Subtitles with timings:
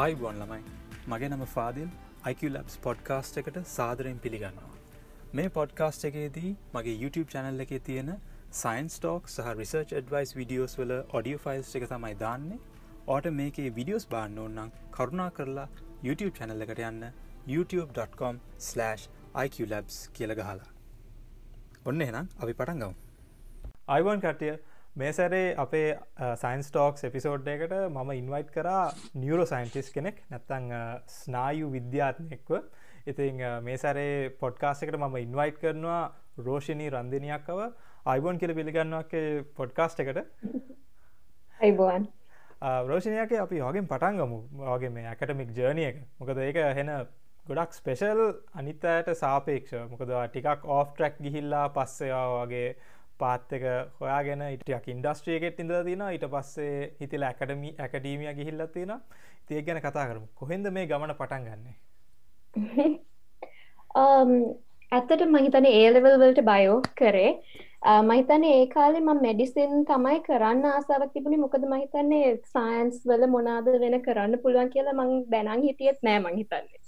[0.00, 0.62] අයිබොන් ළමයි.
[1.12, 1.88] මගේ නම ෆාදිල්.
[2.30, 4.70] IQලබ්ස් පොඩ්කාස්ට් එකට සාදරයෙන් පිළිගන්නවා.
[5.36, 8.10] මේ පොඩ්කාස්ට් එකේදී මගේ YouTube චැනල් එකේ තියෙන
[8.60, 12.60] සයින්ස් ටෝක් සහ රිසර්ච් ඩවයිස් විඩියෝස් වල ඔඩියෝ ෆයිල්ස් එක තමයි දාන්නේ.
[13.06, 15.68] ඕට මේකේ විඩියෝස් බාන්න ඕන්නම් කරුණා කරලා
[16.08, 17.02] YouTube චැනල් එකට යන්න
[17.54, 20.68] youtube.com/IQලබ්ස් කියල ගහලා.
[21.84, 22.92] ඔන්න එනම් අපි පටන් ගව්
[23.88, 24.54] අයිවන් කටිය
[24.94, 25.86] මේ සැරේ අපේ
[26.40, 28.82] සයින්ස් ටෝක්ස් එපිසෝඩ් එකට මම ඉන්වයිට් කරා
[29.14, 30.66] නියරෝ සයින්ටිස් කෙනෙක් නැත්තං
[31.14, 32.52] ස්නායු විද්‍යාත්මයෙක්ව
[33.06, 36.02] ඉතින් මේ සැරේ පොඩ්කාස් එකට මම ඉන්වයිට් කරනවා
[36.38, 37.62] රෝෂණී රන්දිනයක්කව
[38.06, 39.16] අයිබෝන් කියල පිළිගන්නවක්
[39.56, 40.20] පොඩ්කාස්ට් එකට.
[41.60, 42.06] අයිබෝන්.
[42.88, 46.04] රෝෂණයක අපි වගේ පටන්ගමු වගේ මේ ඇකටමික් ජර්නිය එක.
[46.20, 46.92] මොකද ඒක හෙන
[47.46, 48.20] ගොඩක් ස්පෙෂල්
[48.54, 52.68] අනිතයට සාපේක්ෂ මොකද ටිකක් ඕෆ් ට්‍රක් ගිහිල්ලා පස්සයා වගේ
[53.22, 53.64] පාත්තක
[54.00, 58.94] හොයාගෙන ඉටයක් ඉන්ඩස්ට්‍රියගෙට ඉඳ තින ඊට පස්සේ හිතිල ඇකඩමි ඇකඩීමිය ගිහිල්ලත් තියෙන
[59.48, 60.26] තිය ගැන කතා කරමු.
[60.34, 61.76] කොහෙන්ද මේ ගමන පටන් ගන්නේ?
[63.94, 64.30] Um,
[64.92, 67.32] ඇත්තට මහිතන ඒලෙවල් වලට බයෝ කරේ.
[67.82, 71.40] Uh, මහිතන ඒ කාලෙ ම මෙඩිසින් තමයි කරන්න ආසාවක් තිබුණි.
[71.42, 76.82] මොකද මහිතන්නේ සයින්ස් වල මොනාද වෙන කරන්න පුළුවන් කියලා මං දැනන් හිටියත් නෑ මහිතන්නේ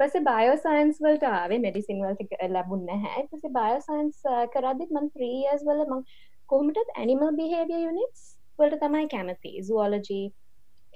[0.00, 4.22] පස බයෝසයින්ස් වලට ආවේ මෙඩිසින් වලට ලැබුන්න හැ පස බයෝසයින්ස්
[4.54, 6.00] කරදිත් මන් ත්‍රීස් වල මං
[6.48, 8.24] කොහමටත් ඇනිමල් බිහේවිය යුනිටස්
[8.58, 9.52] වලට තමයි කැමති.
[9.68, 10.24] සුවෝලජී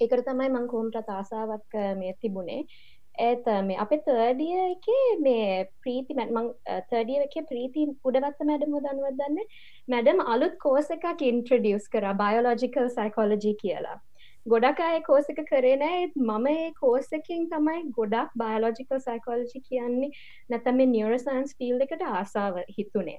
[0.01, 2.61] ඒකට තමයි මං කොහමට ආසාවක් මේ තිබුණේ.
[3.19, 4.91] ඒත් මේ අපේ තර්ඩිය එක
[5.23, 5.47] මේ
[5.85, 6.51] ප්‍රීති මැත්මං
[6.91, 9.41] තර්ඩිය එක ප්‍රීති උඩවත්ත මැඩම දනුවදන්න
[9.89, 13.99] මැඩම් අලුත් කෝස එකක් ඉන්ට්‍රඩියස් කර බයෝලෝජිකල් සයිකෝලජී කියලා.
[14.47, 16.05] ගොඩක් අය කෝසක කරේ නෑ.
[16.17, 20.12] මම ඒ කෝසකින් තමයි ගොඩක් බයලෝජිකල් සයිකෝලජි කියන්නේ.
[20.50, 23.19] නැතම නියරසන්ස් ෆිල් එකට ආසාව හිතුනේ.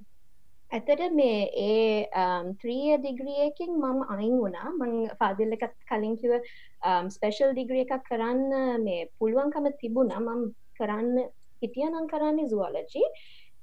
[0.71, 2.23] ඇතට මේ ඒ
[2.61, 4.69] ත්‍රිය ඩිග්‍රියකින් මම අයින් වුණා.
[4.73, 6.37] මං පාදිල්ල එකත් කලින්කිව
[7.09, 10.21] ස්පෙශල් ඩිග්‍රිය එකක් කරන්න මේ පුළුවන්කම තිබුණා.
[10.21, 10.47] මම
[10.79, 11.29] කරන්න
[11.61, 13.05] හිටියනම් කරන්නේ සුවලජි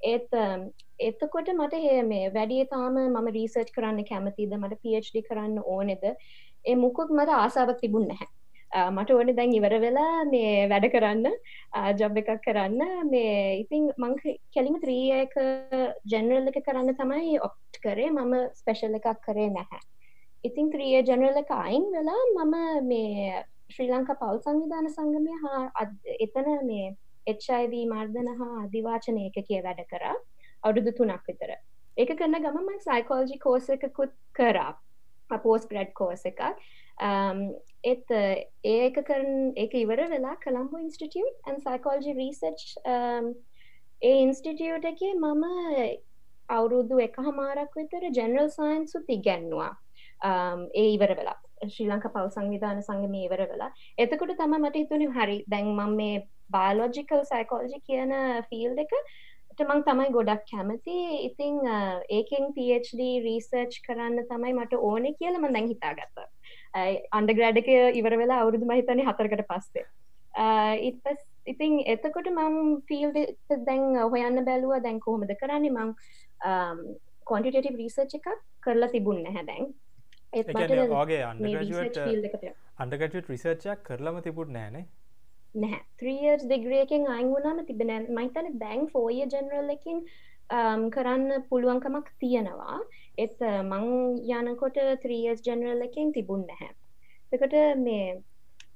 [0.02, 0.66] ඒත් um,
[0.98, 4.52] එතකොට මට හ මේ වැඩිය තාම මම රීසර්ච් කරන්න කැමතිද?
[4.54, 6.04] මට PhD කරන්න ඕනෙද?
[6.66, 8.28] ඒ මුකුත් මට ආසාාවක් තිබුණ නැහැ.
[8.92, 11.26] මට ඕන දැන් ඉවර වෙලා මේ වැඩ කරන්න
[12.00, 13.10] ජොබ් එකක් කරන්න.
[13.10, 14.16] මේ ඉතින් මං
[14.54, 15.36] කෙලිම ත්‍රීයක
[16.12, 18.10] ජෙනරල් එක කරන්න තමයි ඔප්ට් කරේ.
[18.10, 19.82] මම ස්පෙශල් එකක් කරේ නැහැ.
[20.44, 23.44] ඉතින් ත්‍රිය ජෙනරල් එක අයින් වෙලා මම මේ
[23.74, 25.86] ශ්‍රී ලංකා පවල් සංවිධාන සංගමය හා
[26.26, 26.94] එතන මේ
[27.26, 30.16] එච්යිව මර්ධන හා අධිවාචනය එක කිය වැඩ කරා
[30.64, 31.50] අවුරුදු තුනක් විතර.
[31.96, 34.72] ඒක කරන්න ගමමයි සයිකෝල්ජි කෝස එකකුත් කරා.
[35.44, 36.42] පෝස් ග්‍රඩ් කෝස එකක්.
[36.98, 37.40] Um,
[37.84, 42.62] එත් uh, ඒක කරන ඒක ඉවර වෙලා Colombo institute and psychology research
[44.02, 45.44] A institute එක මම
[46.48, 49.72] අවුරුදු එක හමාරක් විතර ජෙනරල් සයින්සු තිගැන්නවා
[50.24, 51.36] ඒ ඉවර වෙලා.
[51.64, 53.70] ශ්‍රී ලංක පව් සංවිධාන සංගම ඉවර වෙලා.
[53.98, 56.16] එතකොට තම මට හිතුනේ හරි දැන් මම මේ
[56.50, 58.12] බාලෝජිකල් සයිකෝල්ජි කියන
[58.50, 58.92] ෆිල් එක
[59.64, 60.96] මං තමයි ගොඩක් කැමති.
[61.28, 61.60] ඉතිං
[62.18, 66.26] ඒකෙන් PhD රීසර්ච් කරන්න තමයි මට ඕනෙ කියලම දැන් හිතාගත්ත.
[67.20, 69.86] අන්ඩග්‍රඩ් එක ඉවර වෙලා අවුරුදු මහිතන හතරකට පස්සේ.
[70.90, 73.10] ඉපස් ඉතිං එතකොට මං ෆිල්
[73.70, 74.76] දැන් හොයන්න බැලුව.
[74.82, 75.72] දැන් කොහොමද කරන්නේ?
[75.72, 75.94] මං
[77.24, 78.30] කොන්ටිටටව රීසර්ච් එකක්
[78.60, 79.74] කරලා තිබුන්න හැදැන්
[80.32, 81.24] ඒගේ
[82.78, 84.84] අන්ඩගට රිසර්චයක් කරලම තිබුට නෑනේ
[85.54, 85.82] නැහැ.
[85.98, 90.00] ත්‍රියර්ස් දෙග්‍රියකින් අයින් වුණාම තිබෙන මයිතන දැන් ෆෝය ජනරල් එකින්
[90.90, 92.78] කරන්න පුළුවන්කමක් තියෙනවා.
[93.18, 93.86] එත් මං
[94.30, 96.72] යනකොට ත්‍රියස් ජනරල් එකින් තිබුන් නැහැ.
[97.32, 98.22] එකට මේ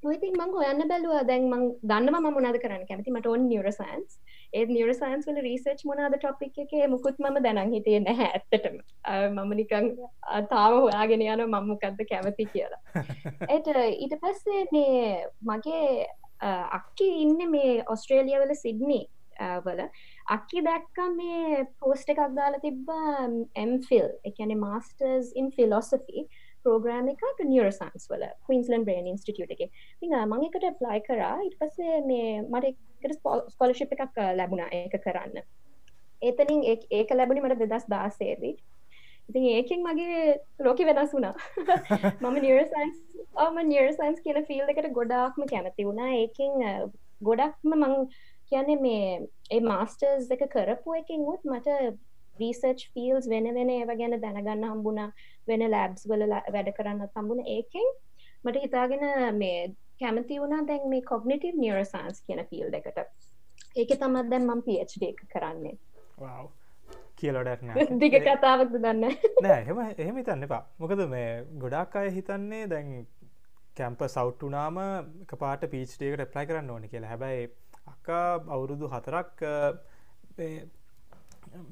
[0.08, 1.26] ඉතින් මං හොයන්න බැලුව.
[1.26, 3.12] දැන් මං දන්නම මොනද කරන්න කැමති.
[3.12, 4.18] මට ඔන් නිවරසන්ස්
[4.52, 6.72] ඒ නිවරසන්ස් වල රීසර්ච් මොනාද ටොපික් එක?
[6.88, 8.78] මුකුත් මම දැනන් හිතේ නැහැ ඇත්තටම.
[9.28, 9.90] මම නිකං
[10.48, 12.82] තාම හොයාගෙන යන මම්මකක්ද කැමති කියලා.
[13.56, 16.08] එට ඊට පස්සේ මේ මගේ
[16.40, 19.00] අක්කි ඉන්න මේ ඔස්ට්‍රේලියවල සිඩ්නි
[19.64, 19.82] වල.
[20.28, 23.26] අක්කි දැක්ක මේ පෝස්ට එකක් දාලා තිබ්බා
[23.64, 26.26] එම්ෆිල් එකන මස්ටර්ස් ඉන් ෆිලොසෆි
[26.64, 29.72] ප්‍රෝග්‍රෑම් එකක් නියරසන්ස් වල කවින්ස්ලන් බ්‍රේන් ඉන්ස්ටිටියට එක.
[30.00, 31.36] ති මං එකට ප්ලයි කරා.
[31.46, 32.74] ඉට පස්සේ මේ මට
[33.54, 35.40] ස්කොලශිප් එකක් ලැබුණා ඒක කරන්න.
[36.22, 38.54] ඒතනින් ඒක ලැබුණි මට දෙදස් දාසේදී
[39.30, 40.22] ඉතින් ඒකින් මගේ
[40.58, 41.34] ලෝක වෙනස් වුණා.
[42.22, 42.96] මම නිරසන්ස්
[43.46, 46.10] ම නිරසන්ස් කියන ෆිල් එකට ගොඩාක්ම කැමති වුණා.
[46.20, 46.52] ඒකින්
[47.22, 47.96] ගොඩක්ම මං
[48.50, 49.10] කියන්නේ මේ
[49.50, 51.76] ඒ මාස්ටර්ස් එක කරපු එකින් උත් මට
[52.40, 55.02] රීසර්ච් ෆිල්ස් වෙන වෙන ඒව ගැන දැනගන්න හම්බුණ.
[55.48, 57.90] වෙන ලැබ්ස් වල වැඩ කරන්න තම්බුණ ඒකින්
[58.44, 59.04] මට හිතාගෙන
[59.38, 63.04] මේ කැමති වුණා දැන් මේ කොග්නිටව නිරසන්ස් කියන ෆිල් එකට.
[63.76, 65.76] ඒක තමත් දැන් මම පD එක කරන්නේ.
[66.18, 66.50] Wow.
[67.20, 67.62] කියලොඩක්
[68.02, 70.62] දිග කතාවක් දන්න නෑ එහෙම එහෙම හිතන්න එපා.
[70.78, 71.30] මොකද මේ
[71.62, 72.92] ගොඩක් අය හිතන්නේ දැන්
[73.76, 74.82] කැම්ප සෞට්ටුනාම
[75.38, 77.12] පාට පීච්ටේකට එප්ලයි කරන්න ඕන කියලා.
[77.12, 77.48] හැබැයි
[77.86, 79.44] අක්කා අවුරුදු හතරක්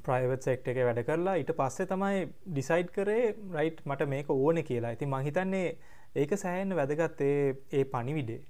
[0.07, 3.25] ප්‍රයිවට් සෙක්ට එක වැඩ කරලා ඊට පස්සේ තමයි ඩිසයිඩ් කරේ
[3.57, 4.93] රයිට් මට මේක ඕන කියලා.
[4.93, 5.67] ඇති මහිතන්නේ
[6.17, 8.41] ඒක සෑහෙන් වැදගත් ඒ පණිවිඩේ.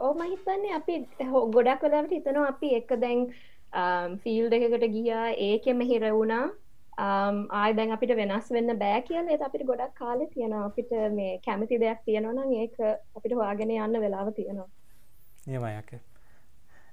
[0.00, 0.98] ඕ මහිතන්නේ අපි
[1.30, 3.26] හෝ ගොඩක් කලාට හිතනවා අපි එක දැන්
[4.22, 6.44] ෆිල් දෙකකට ගියා ඒකෙම හිර වුණා.
[6.98, 9.28] ආය දැන් අපිට වෙනස් වෙන්න බෑ කියල.
[9.28, 12.76] ඒ අපිට ගොඩක් කාලෙ තියෙන අපිට මේ කැමති දෙයක් තියෙනවනම් ඒක
[13.16, 14.68] අපිට හවාගෙන යන්න වෙලාව තියෙනවා.
[15.46, 15.92] නියමයක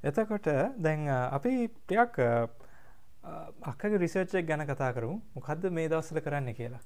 [0.04, 0.48] එතකොට
[0.86, 2.20] දැන් අපි ටියක්
[3.72, 6.84] අක්කගේ රිසර්ච්චක් ගැන කතා කරු මොකක්ද මේ දවසල කරන්න කියලා?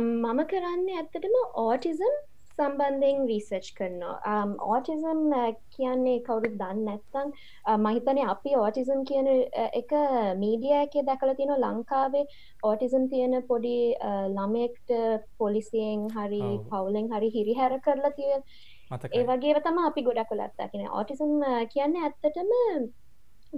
[0.00, 2.14] මම කරන්න ඇත්තටම ඕටිසම්
[2.58, 4.38] සම්බන්ධයෙන් රීසර්ච් කරනවා.
[4.68, 5.20] ඕටිසම්
[5.76, 7.32] කියන්නේ කවුරුත් දන්න නැත්තං
[7.86, 9.28] මහිතන අපි ඕටිසම් කියන
[9.80, 9.94] එක
[10.42, 12.24] මීඩිය එක දැකල තියෙන ලංකාවේ
[12.62, 13.76] ඕටිසම් තියෙන පොඩි
[14.36, 14.96] ළමෙක්ට
[15.42, 18.42] පොලිසියෙන් හරි පවුලෙන් හරි හිරිහැර කරලා තියෙන.
[19.16, 21.34] ඒ වගේ තම අපි ගොඩක් කොලත්තාගෙන ඕටිසම්
[21.74, 22.54] කියන්න ඇත්තටම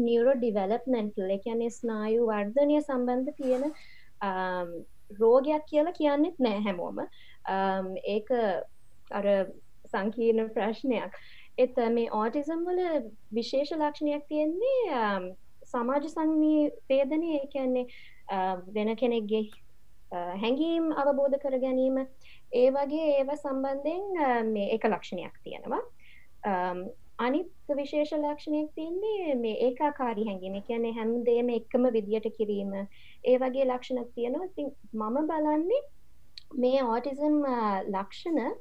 [0.07, 3.65] නියරෝ ඩිවලප්මෙන්ටල් එකන්නේ ස්නායු වර්ධනය සම්බන්ධ තියෙන
[5.21, 7.01] රෝගයක් කියලා කියන්නෙත් නෑ හැමෝම.
[8.15, 8.29] ඒක
[9.11, 9.27] අර
[9.93, 11.15] සංකීර්ණ ප්‍රශ්නයක්.
[11.59, 13.09] එත මේ ඕටිසම් වල
[13.39, 15.35] විශේෂ ලක්ෂණයක් තියෙන්නේ
[15.73, 17.87] සමාජ සංනී වේදනය කියන්නේ
[18.75, 19.45] වෙන කෙනෙක්ගේ
[20.43, 21.99] හැඟීම් අවබෝධ කර ගැනීම.
[22.53, 25.83] ඒ වගේ ඒව සම්බන්ධයෙන් මේ එක ලක්ෂණයක් තියෙනවා.
[27.27, 30.57] අනිත් විශේෂ ලක්ෂණයක් තියන්නේ මේ ඒකාකාරී හැඟීම.
[30.69, 32.75] කියන්නේ හැමදේම එකම විදියට කිරීම.
[33.25, 34.51] ඒ වගේ ලක්ෂණක් තියෙනවා.
[34.51, 35.83] ඉතින් මම බලන්නේ
[36.63, 37.37] මේ ඕටිසම්
[37.95, 38.53] ලක්ෂණ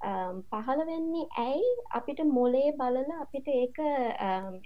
[0.00, 1.70] පහළ වෙන්නේ ඇයි?
[1.90, 3.78] අපිට මොලේ බලල අපිට ඒක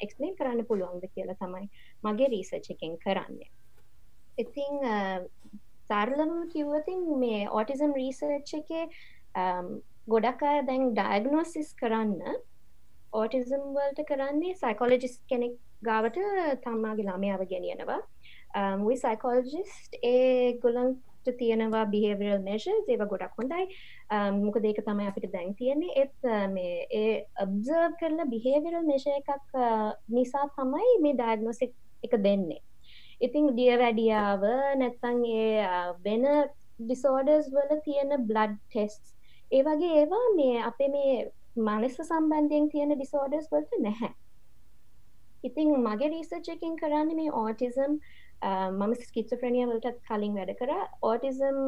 [0.05, 1.69] එක්ස්පලේන් කරන්න පුළුවන්ද කියලා තමයි
[2.05, 3.51] මගේ රීසර්ච් එකෙන් කරන්නේ.
[4.39, 4.75] ඉතිං
[5.89, 8.71] සරලම කිව්වතින් මේ ඕටිසම් රීසර්ච් එක
[10.09, 12.41] ගොඩක් අය දැන් ඩයගනෝසිස් කරන්න
[13.13, 16.19] ඕටිසම් වලට කරන්නේ සයිකෝලජිස් කෙනෙක් ගාවට
[16.65, 18.01] තම්මාගේ ළමයාව ගෙනියනවා.
[18.85, 20.53] වයි සයිකෝලජිස්ට් ඒ
[21.23, 23.67] ගොලන්ට තියෙනවා බිහේවරල් මේෂ ඒව ගොඩක් හොඳයි.
[24.37, 25.95] මොක දෙක තමයි අපිට දැන් තියෙන්නේ.
[25.97, 26.17] එත්
[26.49, 29.31] මේ ඒ අබ්සර්ව් කරලා බිහේවරල් මේෂ එකක්
[30.09, 32.63] නිසා තමයි මේ ඩයගනොසික් එක දෙන්නේ.
[33.21, 34.43] ඉතිං දිය වැඩියාව
[34.79, 35.67] නැත්තං ඒ
[36.05, 36.27] වෙන
[36.81, 39.15] ඩිසෝඩර්ස් වල තියෙන බ්ලඩ් ටෙස්්
[39.51, 41.15] ඒ වගේ ඒවා මේ අපේ මේ
[41.59, 44.13] මනස සම්බන්ධයෙන් තියෙන ඩිසෝඩර්ස් වලට නැහැ.
[45.45, 47.95] ඉතිං මගේ රීසර්චකින් කරන්න මේ ඕටිසම්
[48.43, 50.73] මම ස්කිත්සෆ්‍රනිය වලටත් කලින් වැඩ කර.
[51.03, 51.59] ඕටිසම්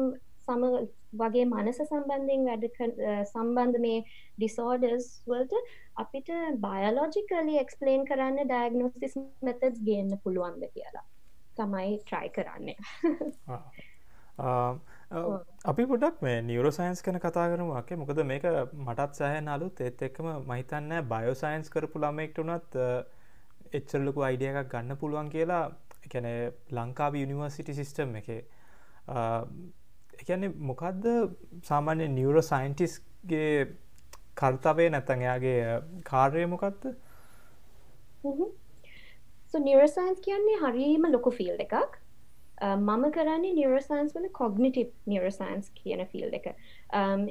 [0.45, 0.63] සම
[1.19, 2.65] වගේ මනස සම්බන්ධයෙන් වැඩ
[3.29, 4.03] සම්බන්ධ මේ
[4.37, 5.61] ඩිසෝඩර්ස් වලට
[5.95, 6.31] අපිට
[6.65, 11.05] බයලෝජිකලි එක්ස්පලේන් කරන්න ඩයගනෝසිස් මෙතස් ගන්න පුළුවන්ද කියලා
[11.57, 12.77] තමයි ට්‍රයි කරන්නේ.
[15.65, 18.47] අපි පොඩක් මේ නිවරෝසයින්ස් කන කතා කරමක්ේ මොකද මේක
[18.85, 19.81] මටත් සෑහන අලුත්.
[19.81, 22.83] ඒත් එක්කම මහිතන්න බයෝසයින්ස් කරපු ළමෙක්ට වනත්
[23.73, 25.63] එච්චරලකු අයිඩිය එකක් ගන්න පුළුවන් කියලා
[26.05, 26.27] එකැන
[26.71, 28.29] ලංකාව යුනිවර්සිටි සිිස්ටම් එක.
[30.19, 31.09] එකන්නේ මොකක්ද
[31.63, 33.49] සාමාන්‍ය නිවරෝ සයින්ටිස්ගේ
[34.35, 35.59] කර්තාවේ නැත්තන් එයාගේ
[36.03, 36.87] කාර්යය මොකක්ද
[39.59, 41.99] නිවරසයින්ස් කියන්නේ හරීම ලොකු ෆිල් එකක්.
[42.61, 46.47] මම කරන්නේ නිවරසයින්ස් වල කොග්නිටිව් නිවරසයින්ස් කියන ෆිල් එක.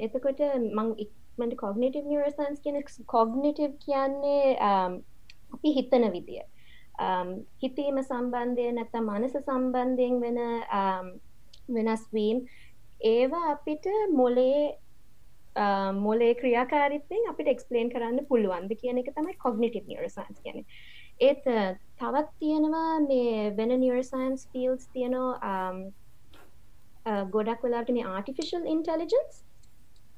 [0.07, 6.43] එතකොට මං ඉක්මට කොග්නිටිව් නිවරසයින්ස් කියන කොග්නිටිව් කියන්නේ අපි හිතන විදිය.
[6.97, 10.37] Um, හිතීම සම්බන්ධය නැත්ත මනස සම්බන්ධයෙන් වෙන
[10.71, 11.07] um,
[11.69, 12.37] වෙනස්වීම්
[13.03, 14.61] ඒවා අපිට මොලේ
[15.55, 20.63] um, මොලේ ක්‍රියාකාරිත්වයෙන් අපිට එක්ස්පලේන් කරන්න පුළුවන්ද කියන එක තමයි කොග්නිටිව් නිවරසයින්ස් කියන
[21.19, 25.59] ඒත් uh, තවත් තියෙනවා මේ වෙන නිවර්සයින්ස් ෆිල්ස් තියනවා
[27.29, 29.44] ගොඩක් වෙලාට මේ ආටිෆිශල් ඉන්ටලිජන්ස්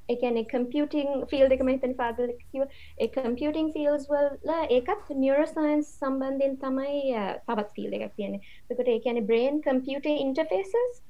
[0.10, 2.64] එකන කම්පියටිං ෆිල් එක මහිතන පාදල කිව
[2.98, 7.04] ඒ කම්පියටිං ෆිල්ස් වල ඒකත් නිවරසයින්ස් සම්බන්ධයෙන් තමයි
[7.46, 11.04] තවත් ෆිල් එකක් තියෙන කට ඒකන බ්‍රේන් කම්පියුට ඉන්ටෆේසස්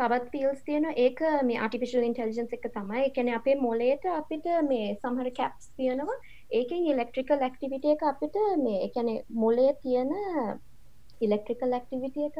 [0.00, 3.02] තවත් පිල්ස් තියෙන ඒක මේ ආටිෆිශල් ඉන්ටලිජන්ස් එක තමයි.
[3.08, 6.16] එකන අපේ මොලේට අපිට මේ සමහර කැප්ස් තියෙනවා.
[6.52, 9.10] ඒකෙන් ඉලෙක්ට්‍රිකල් ඇක්ටිවිට එක අපිට මේ එකැන
[9.42, 10.10] මොලේ තියෙන
[11.20, 12.38] ඉලෙක්ට්‍රිකල් ඇක්ටිවිටිය එක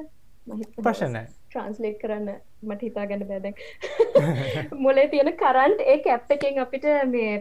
[0.79, 3.47] ප්‍රශන ට්‍රන්ස්ලේට් කරන්න මට හිතා ගැන බැද
[4.87, 7.33] මොලේ තියෙන කරන්ට් ඒ ඇප් එකෙන් අපිට මේ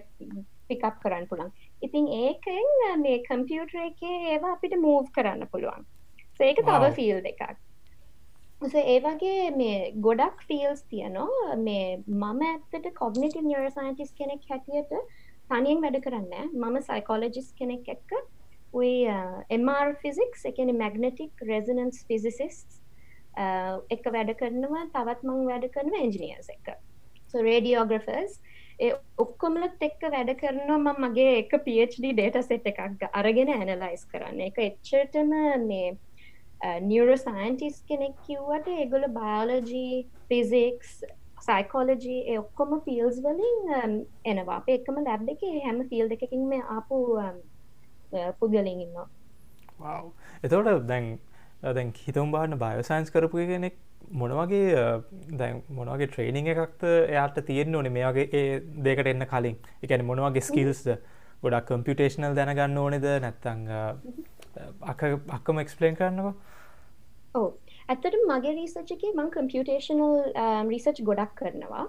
[0.70, 1.52] පිකප් කරන්න පුළන්
[1.82, 5.86] ඉතින් ඒකෙන් මේ කම්පියුටර එක ඒවා අපිට මූව් කරන්න පුළුවන්.
[6.42, 7.44] ඒක තව ෆිල් එකක්.
[8.84, 11.56] ඒ වගේ මේ ගොඩක් ෆිල්ස් තියනවා.
[11.60, 14.92] මේ මම ඇත්තට කොග්නිටව නිියර සයින්ටිස් කෙනෙක් හැටියට
[15.50, 18.12] තනියෙන් වැඩ කරන්න මම සයිකෝලජිස් කෙනෙක් එක්ක.
[18.74, 19.08] ඔයි
[19.60, 22.60] MR ෆිසික්ස් එකන මැගනටික් රෙසනන්ස් ෆිසිසිස්
[23.38, 26.74] එක වැඩ කරනවා තවත් මං වැඩ කරන එන්ජිනියර්ස් එක.
[27.34, 28.40] රේඩියෝග්‍රෆර්ස්
[29.24, 34.42] ඔක්කොමලත් එක්ක වැඩ කරනවා මම මගේ එක PhD ඩේට සෙට් එකක් අරගෙන ඇනලයිස් කරන්න.
[34.50, 35.34] එක එච්චටම
[35.68, 35.98] මේ
[36.82, 41.00] නිියරෝසයින්ටිස් කෙනෙක් කිව්වට ඒගොල බයෝලජී ෆිසික්ස්
[41.46, 44.58] සයිකෝලජී ඒ ඔක්කොම ෆිල්ස් වලින් එනවා.
[44.58, 46.98] අප එකම ලැබ් එක හැම ෆිල් එකකින් මේ ආපු
[48.40, 49.08] පුද්ගලින් ඉන්නවා.
[50.44, 51.08] එතවට දැන්
[51.62, 53.78] දැන් හිතුම් බාන්න බයෝසයින්ස් කරපු කෙනෙක්
[54.12, 54.84] මොනවගේ
[55.40, 57.92] දැන් මොනවගේ ට්‍රේනිං එකක්ත එයාට තියෙන්න්න ඕනේ?
[57.92, 59.58] මේ වගේ ඒ දෙකට එන්න කලින්.
[59.84, 60.94] එකැන මොනවගේ ස්කිල්ස්ද
[61.44, 63.08] ගොඩක් කම්පියුටේෂනල් දැනගන්න ඕනෙද?
[63.26, 63.68] නැත්තං
[64.82, 65.02] අක
[65.38, 66.34] අක්කම එක්ස්පලේන් කරන්නවා
[67.36, 67.50] ඕ
[67.88, 70.16] ඇත්තට මගේ රීසච්චක මං කම්පියුටේෂනල්
[70.70, 71.88] රීසච් ගොඩක් කරනවා.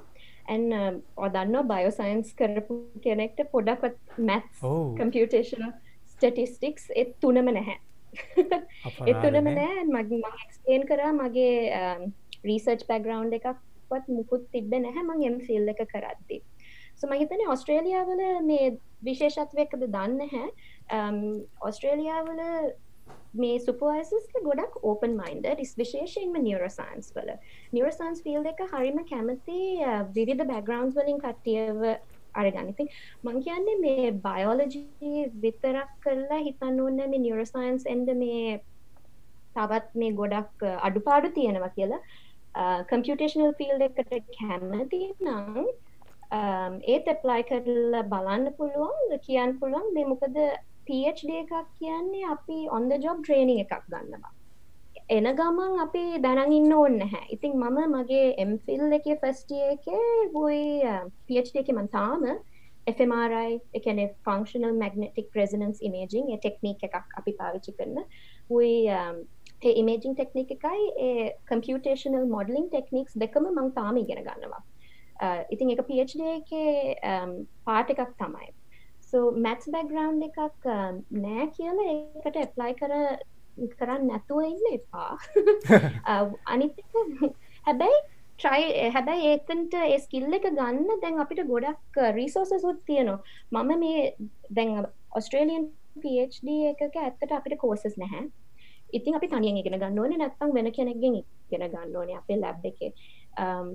[0.48, 4.50] ඇන් ඔදන්න බයෝසයින්ස් කරපු කෙනෙක්ට පොඩක්වත් මැත්
[4.98, 5.70] කම්පියුටේෂන
[6.12, 7.78] ස්ටටිස්ටික්ස් එත් තුනම නැහැ
[9.12, 9.85] එතුනම නෑ.
[9.87, 11.55] මග මක්ස්පේන් කරා මගේ
[12.45, 15.05] රීසර්ච් පැග්‍රවන්් එකක්වත් මුකුත් තිබ නැහැ.
[15.05, 16.43] මං එම් ෆිල් එක කරද්දි.
[16.97, 18.71] සු මහිතන ඔස්ට්‍රේලියාවල මේ
[19.05, 20.49] විශේෂත්වයකද දන්න හැ
[21.62, 22.43] ඔස්ට්‍රේලියාවල
[23.35, 27.31] මේ සුපෝයිසස්ක ගොඩක් ඕපන් මයින්ඩ ස් විශේෂයෙන්ම නියරසයින්ස් වල.
[27.73, 29.61] නියරසයින්ස් ෆිල් එක හරිම කැමති
[30.17, 31.85] විරිධ බැග්‍රවන්ස් වලින් කට්ටියව
[32.34, 32.88] අරගනිති
[33.25, 38.58] මං කියන්නේ මේ බයෝලජී විතරක් කරලා හිතන්න ඕන්න මේ නිියරසයින්ස් එන්ඩ මේ
[39.56, 42.02] තවත් මේ ගොඩක් අඩුපාඩු තියෙනවා කියලා.
[42.90, 45.70] කම්පියුටේෂනල් ෆිල් එකට කැමති නම්
[46.94, 49.94] ඒත් එප්ලයි කරලා බලන්න පුළුවන් කියන්න පුළුවන්.
[49.94, 50.37] මේ මොකද
[50.87, 54.32] PhD එකක් කියන්නේ අපි ඔන්ද ජොබ් ට්‍රේනිං එකක් ගන්නවා.
[55.11, 59.88] එන ගමන් අපි දැනන් ඉන්න ඕන්න හැ ඉතින් මම මගේ එම්ෆිල් එක ෆස්ටිය එක
[60.35, 60.93] වයි
[61.26, 62.26] පිච් එක මන් තාම
[62.88, 67.99] FMRI එකන functional magnetic resonance imaging technique එකක් අපි පාවිච්චි කරන.
[68.50, 69.19] වයි um,
[69.62, 74.62] ඒ ඉමේජිං ටෙක්නික් එකයි ඒ කම්පියුටේෂනල් මොඩලිං ටෙක්නික්ස් දෙකම මං තාම ඉගෙන ගන්නවා.
[75.21, 76.55] Uh, ඉතින් එක PhD එක
[77.12, 77.35] um,
[77.67, 78.49] පාට එකක් තමයි.
[79.11, 80.95] සෝ මැත්ස් බැග්‍රවන්් එකක් uh,
[81.26, 82.97] නෑ කියලා ඒකට එප්ලයි කර
[83.75, 85.12] කරන්න නැතුව ඉන්න එපා.
[86.52, 86.80] අනිත්
[87.66, 88.00] හැබැයි
[88.38, 93.19] ට්‍රයි හැබැයි ඒතන්ට ඒ ස්කිල්ල එක ගන්න දැන් අපිට ගොඩක් රීසෝසසුත් තියනවා.
[93.52, 94.04] මම මේ
[94.57, 95.66] දැන් ඔස්ට්‍රේලියන්
[96.02, 98.28] PhD එකක ඇත්තට අපිට කෝසස් නැහැ.
[98.92, 102.92] ඉතින් අපි තනියෙන් ඉගෙන ගන්න ඕනේ නැත්නම් වෙන කෙනෙක්ගෙන් ඉගෙන ගන්න ඕනේ අපේ ලැබ් එකේ.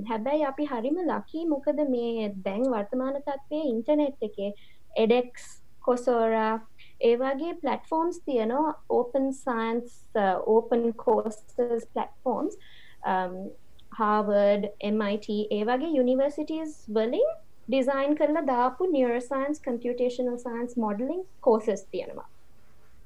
[0.09, 4.51] හැබැයි අපි හරිම ලකී මොකද මේ දැන් වර්තමාන තත්ත්වයේ ඉන්ටර්නෙට් එකේ
[4.95, 5.45] එඩෙක්ස්
[5.81, 6.53] කොසෝරා
[7.01, 9.97] ඒවාගේ පලටෆෝම්ස් තියනවා open science
[10.47, 12.59] open courses platforms
[13.99, 17.33] Harvard MIT ඒවගේ යුනිවර්සිටස් වලින්
[17.67, 22.29] ඩිසයින් කරලා දාපු neuroscience computational science modelling courses තියෙනවා.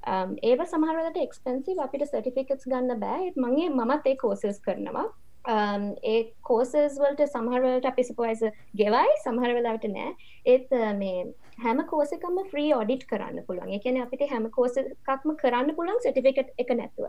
[0.06, 3.32] Um, ඒව සමහරලට එක්ස්පෙන්සිව අපිට සටිෆිකටස් ගන්න බෑ.
[3.36, 5.06] මගේ මමත් ඒ කෝසස් කරනවා.
[5.48, 8.44] Um, ඒ කෝසස් වලට සමහරවලට අපි සිපුවයිස
[8.76, 10.12] ගෙවයි සමහර වෙලාවට නෑ.
[10.46, 11.26] ඒත් uh, මේ
[11.64, 13.70] හැම කෝසකම ෆ්‍රී ඔඩිට් කරන්න පුළුවන්.
[13.78, 17.06] එකන අපිට හැම කෝසකක්ම කරන්න පුළුවන් සටිෆිකට් එක නැතුව.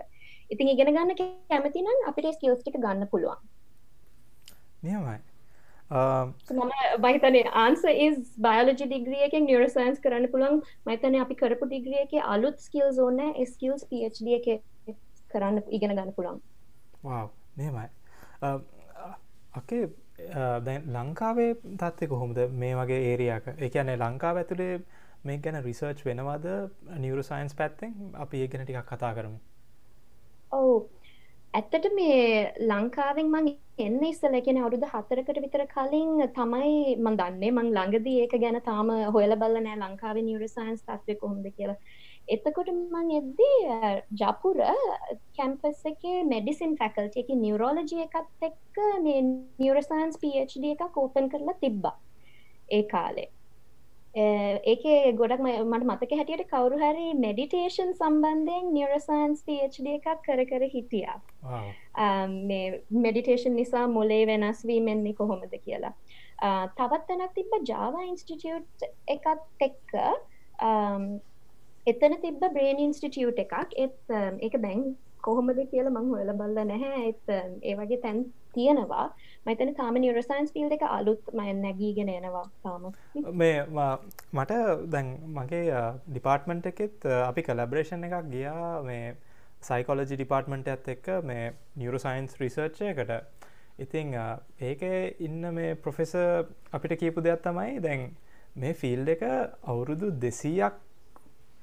[0.54, 1.18] ඉතින් ඉගෙන ගන්න
[1.50, 3.40] කැමතිනම් අපිට ස්කිල්ස්ටික ගන්න පුළුවන්.
[4.84, 5.18] නියමයි.
[5.92, 6.72] මම
[7.06, 10.62] බහිතන ආන්ස is බයලජි ඩිග්‍රියක නිරසයින්ස් කරන්න පුළුවන්.
[10.86, 13.20] මතන අපි කරපු ඩිග්‍රියක අලුත් ස්කිල් ඕන.
[13.54, 14.48] ස්කිල්ස් පD එක
[15.32, 16.40] කරන්න ඉගෙන ගන්න පුළුවන්.
[17.58, 17.88] නියමයි.
[19.54, 19.84] අකේ
[20.66, 22.40] දැන් ලංකාවේ තත්ත්ය කොහොමද?
[22.64, 24.74] මේ වගේ ඒරයාක එකනේ ලංකාව ඇතුළේ
[25.24, 26.48] මේ ගැන රිසර්ච් වෙනවාද?
[26.98, 27.94] නිවරු සයින්ස් පැත්තෙන්
[28.26, 29.38] අපි ඒ ගැන ටිකක් කතා කරමු.
[30.52, 30.76] ඔවු.
[31.54, 33.48] ඇත්තට මේ ලංකාවෙන් මං
[33.86, 37.52] එන්න ඉස්සල එකෙන අවුරුදු හතරකට විතර කලින් තමයි මන් දන්නේ.
[37.58, 41.80] මං ළඟදී ඒක ගැන තාම හොයල බල්ල නෑ ලංකාවේ නිවරු සයින්ස් තත්වය කොහොමද කියලා.
[42.36, 43.90] එතකොට මං එද්දී
[44.22, 44.62] ජපුර
[45.38, 48.82] කැම්පස් එක මෙඩිසින් ෆැකල්ට එක නිවරෝලජි එකත් එක්ක
[49.60, 51.96] නිවරසන්ස් PhD එකක් ඕපන් කරලා තිබ්බා
[52.70, 53.30] ඒ කාලේ.
[54.16, 54.84] ඒක
[55.20, 61.20] ගොඩක් මට මතක හැටියට කවරු හරි මෙඩිටේෂන් සම්බන්ධයෙන් නිවරසන්ස් PhD එකක් කර කර හිටියා.
[63.06, 65.94] මෙඩිටේෂන් නිසා මොලේ වෙනස් වීමෙන්නේ කොහොමද කියලා.
[66.78, 69.98] තවත් තැනක් තිබ්බ ජාව ඉන්ස්ටිටියට් එකත් එක්ක
[71.88, 73.74] එතන තිබ්බ බ්‍රේන් ඉන්ස්ටිටියට් එකක්.
[73.78, 73.98] එත්
[74.42, 74.84] එක um, දැන්
[75.22, 77.10] කොහොමද කියල මං හොල බල්ල නැහැ.
[77.10, 78.22] එත් um, ඒ වගේ තැන්
[78.54, 79.08] තියෙනවා.
[79.46, 82.88] මතන තාම නිවරසයින්ස් පිල් එක අලුත් මය නැගීගෙන එනවා තාම.
[83.34, 83.66] මේ
[84.34, 84.62] මට
[84.96, 89.16] දැන් මගේ uh, ඩිපාර්ට්මන්ට් එකෙත් uh, අපි කලබරේෂන් එකක් ගියා මේ
[89.62, 93.18] සයිකෝලජි ඩිපාර්ට්මන්ට ඇත් එක්ක මේ නිවරසයින්ස් රිසර්ච්චයකට
[93.80, 94.14] ඉතිං
[94.62, 94.82] ඒක
[95.20, 96.14] ඉන්න මේ ප්‍රොෆෙස
[96.72, 98.08] අපිට කියපු දෙයක් තමයි දැන්
[98.56, 100.80] මේ ෆිල් එක අවුරුදු දෙසීයක්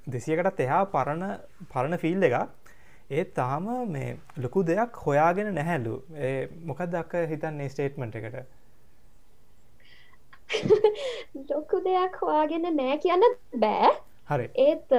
[0.07, 1.39] දෙසියකටත් එහා පරණ
[1.73, 2.35] පරණ ෆිල් එක
[3.11, 5.95] ඒත් තාම මේ ලොකු දෙයක් හොයාගෙන නැහැලු.
[6.65, 8.37] මොකක් දක්ක හිතන්නේ ස්ටේට්මට එකට?
[11.51, 13.25] ලොකු දෙයක් හොයාගෙන නෑ කියන්න
[13.57, 13.95] බෑ.
[14.29, 14.51] හරි.
[14.57, 14.93] ඒත්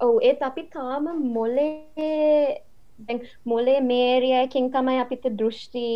[0.00, 2.62] ඔවු ඒත් අපි තාම මොලේ
[3.44, 5.86] මොලේ මේරියයකින් තමයි අපිට දෘෂ්ටි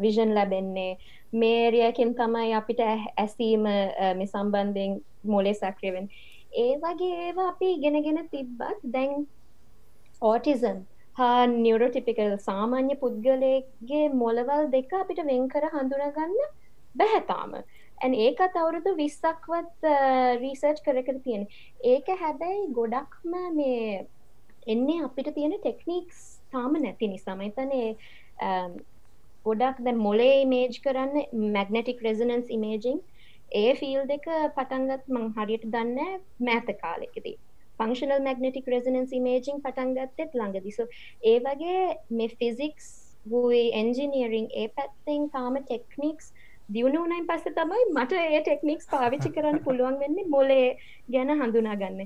[0.00, 0.98] විෂන් ලැබෙන්නේ.
[1.32, 6.12] මේරියකින් තමයි අපිට ඇසීම මේ සම්බන්ධයෙන් මොලේ සක්‍රවෙන්
[6.54, 9.14] ඒ වගේ ඒවා අපි ඉගෙනගෙන තිබ්බත් දැන්
[10.22, 10.82] ඕටිසන්
[11.16, 16.38] හා නියුරෝටිපිකල් සාමාන්‍ය පුද්ගලයගේ මොලවල් දෙක අපිට වෙන්කර හඳුනගන්න
[16.96, 19.88] බැහැතාම ඇන් ඒකත් අවුරුදු විස්සක්වත්
[20.40, 21.46] රීසර්ච් කර කර තියෙන
[21.84, 23.84] ඒක හැබැයි ගොඩක්ම මේ
[24.66, 26.20] එන්නේ අපිට තියෙන ටෙක්නික්ස්
[26.52, 27.88] තාම නැති නිසාමයිතනේ
[29.46, 31.16] ගොඩක් දැ මොලේ මේජ් කරන්න
[31.52, 33.00] මැගනටික් රෙසනන්ස් ඉමේජිං
[33.52, 35.98] ඒ ෆිල් දෙක පටන්ගත් මං හරියට දන්න
[36.40, 37.36] මෑත කාලෙකෙදී.
[37.78, 40.78] ෆංක්ෂනල් මැගනටික් රෙසනන්ස් ඉමේජිං පටන්ගත්තෙත් ළඟදිස
[41.24, 42.88] ඒ වගේ මේ ෆිසික්ස්
[43.26, 46.32] වූයි එන්ජිනියරිං ඒ පැත්තෙන් තාම ටෙක්නික්ස්
[46.68, 50.68] දියුණුවනයින් පස්ස තමයි මට ඒ ටෙක්නික්ස් පාවිච්චි කරන්න පුළුවන් වෙන්නේ මොලේ
[51.12, 52.00] ගැන හඳුනාගන්න.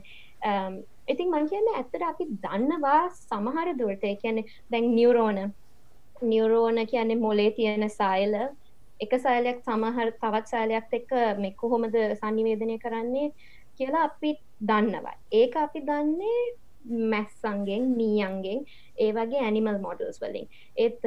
[1.08, 4.06] ඉතින් මං කියන්න ඇත්තට අපි දන්නවා සමහර දුරට.
[4.22, 5.38] කියන්නේ දැන් නියවරෝන
[6.22, 8.34] නියවරෝන කියන්නේ මොලේ තියෙන සයිල
[9.00, 13.32] එක සයිලයක් සමහර තවත් සයිලයක් එක්ක මෙ කොහොමද සනිවේදනය කරන්නේ
[13.78, 14.30] කියලා අපි
[14.62, 15.18] දන්නවා.
[15.32, 16.38] ඒක අපි දන්නේ
[17.12, 18.60] මැස්සන්ගෙන් මීයන්ගෙන්
[18.98, 20.46] ඒ වගේ ඇනිමල් මොඩල්ස් වලින්.
[20.76, 21.02] ඒත්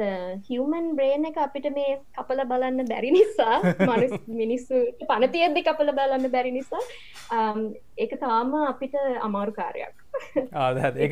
[0.48, 3.56] හිවමන් බ්‍රේන එක අපිට මේ කපල බලන්න බැරි නිසා
[3.88, 6.84] මනු මිනිස්සු පනතියද්දි කපල බලන්න බැරි නිසා
[7.98, 9.94] ඒක තාම අපිට අමාරු කාරයක්
[10.54, 11.10] ආද ඒ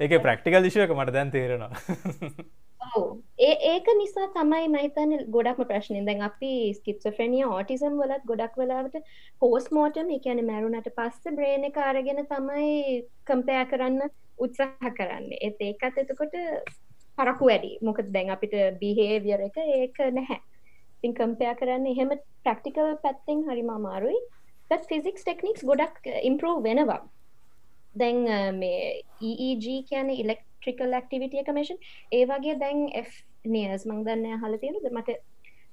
[0.00, 1.72] ඒක ප්‍රක්ටිකල් දිශයක මට දැන් තේරෙනවා
[3.38, 9.10] ඒ ඒක නිසා තමයි මහිතන ගොඩක්ම ප්‍රශ්නයෙන් දැන් අපි ස්කිප්සෆ්‍රනිය ඕටිසම් වලත් ගොඩක් වෙලාවට
[9.42, 14.00] පෝස් මෝටම එකන මැරුණට පස්ස බ්‍රේණ කාරගෙන තමයි කම්පයා කරන්න
[14.38, 15.28] උත්සාහ කරන්න.
[15.40, 16.36] ඒත් ඒකත් එතකොට
[17.18, 17.72] පරකු වැඩි.
[17.82, 20.40] මොකද දැන් අපිට බිහේවියර එක ඒක නැහැ.
[21.02, 24.22] තින් කම්පයා කරන්න එහෙම ප්‍රක්ටිකල් පැත්තෙන් හරිම අමාරුයි.
[24.88, 27.02] ෆිසික්ස් ටෙක්නික්ස් ගොඩක් ඉම්පරෝ වෙනවා.
[27.94, 28.80] දැන් මේ
[29.22, 31.80] EEG කියන ඉලෙක් ට්‍රිකල් ඇක්ටිවිටිය කමේෂන්
[32.12, 32.86] ඒ වගේ දැන්
[33.48, 35.18] නියස් මං දන්න හල තියෙනද මට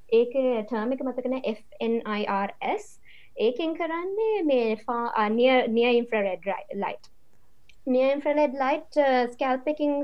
[0.09, 0.33] ඒක
[0.65, 2.87] ටර්මික මතකන FNIRS
[3.37, 4.77] ඒකෙන් කරන්නේ මේ
[5.69, 7.11] නිය ඉන්ෆ්‍රරෙඩ් ලයිට්
[7.87, 8.99] නිය ඉන්ෆ්‍රලෙඩ් ලයිට්
[9.31, 9.95] ස්කල්පකින්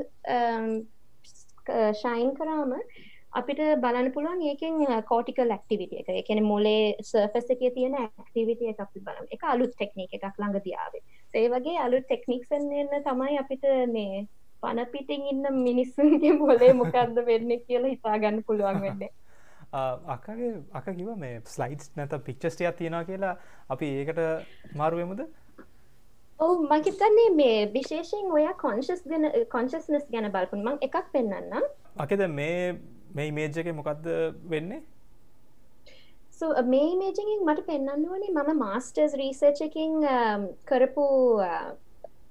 [1.94, 2.74] ශයින් කරාම
[3.34, 6.10] අපිට බලන්න පුළුවන් ඒකෙන් කෝටිකල් ඇක්ටිවිටිය එක.
[6.22, 11.04] එකන මොලේ සර්ෆස් එක තියෙන ඇක්ටිවිටිය එක අපි බලන්න එක අලුත් ටෙක්නික එකක් ළඟ දියාවේ
[11.40, 14.26] ඒ වගේ අලුත් ටෙක්නික්සන් එන්න තමයි අපිට මේ
[14.64, 19.12] පන පිටින් ඉන්න මිනිස්සුන්ගේ මොලේ මොකක්ද වෙන්න කියලා හිතාගන්න පුළුවන් වෙන්නේ.
[20.16, 23.36] අකගේ අක කිව මේ ස්ලයිඩ්ස් නැත පික්චස්ටියක් තියෙනවා කියලා.
[23.70, 24.22] අපි ඒකට
[24.82, 25.22] මාරුවමුද
[26.40, 30.64] ඔව මහිතන්නේ මේ විශේෂෙන් ඔය කොන්ශස් ගැන කොන්ශස්නස් ගැන බලපුන්.
[30.64, 31.58] මං එකක් පෙන්න්න
[31.98, 32.78] අකෙද මේ
[33.16, 34.08] මේ මේජ් එක මොකක්ද
[34.50, 34.82] වෙන්නේ
[36.46, 41.06] මේ මේජකින් uh, මට පෙන්න්න වනේ මම මාස්ටර්ස් රීසර්චකින් um, කරපු
[41.42, 41.70] uh,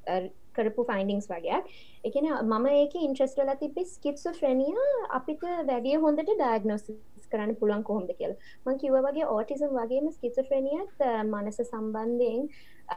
[0.06, 1.70] uh, කරපු ෆයින්ඩිංස් වගේයක්
[2.04, 4.76] එකන මම ඒක ඉන්ට්‍රස්ටල තිබි ස්කිප්සෝ ෆ්‍රනිය
[5.10, 8.34] අපිට වැඩිය හොඳට ඩයිගනෝසිස් කරන්න පුළන් කොහොමද කියල.
[8.66, 12.44] මං කිව වගේ ඕටිසම් වගේම ස්කිසෆ්‍රනියත් මනස සම්බන්ධයෙන්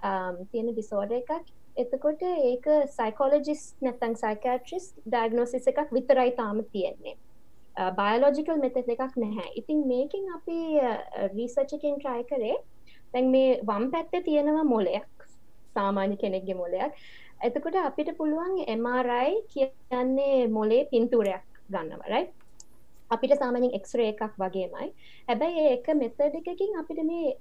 [0.01, 1.33] um, තියෙන ඩිසෝඩ එකක්.
[1.77, 7.17] එතකොට ඒක සයිකෝලජිස් නැත්තං සයිකට්‍රිස් ඩයිගනෝසිස් එකක් විතරයි තාම තියෙන්නේ.
[7.79, 9.47] Uh, බයලෝජිකල් මෙත එකක් නැහැ.
[9.55, 12.57] ඉතින් මේකින් අපි uh, රීසර්චකින් ට්‍රයි කරේ.
[13.13, 15.27] තැන් මේ වම් පැත්ත තියෙනවා මොලයක්
[15.75, 16.91] සාමාන්‍ය කෙනෙක්ගේ මොලයක්.
[17.41, 22.25] එතකොට අපිට පුළුවන් MRI කියන්නේ මොලේ පින්තූරයක් ගන්නවරයි
[23.09, 24.89] අපිට සාමනින් එක්ස්රේ එකක් වගේමයි.
[25.29, 27.35] හැබැයි ඒක මෙතඩ එකකින් අපිට මේ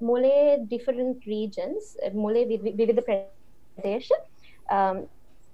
[0.00, 4.12] මොලේ ඩිෆරන්ට රීජන්ස් මොලේ විවිධ ප්‍රදේශ
[4.76, 5.04] um,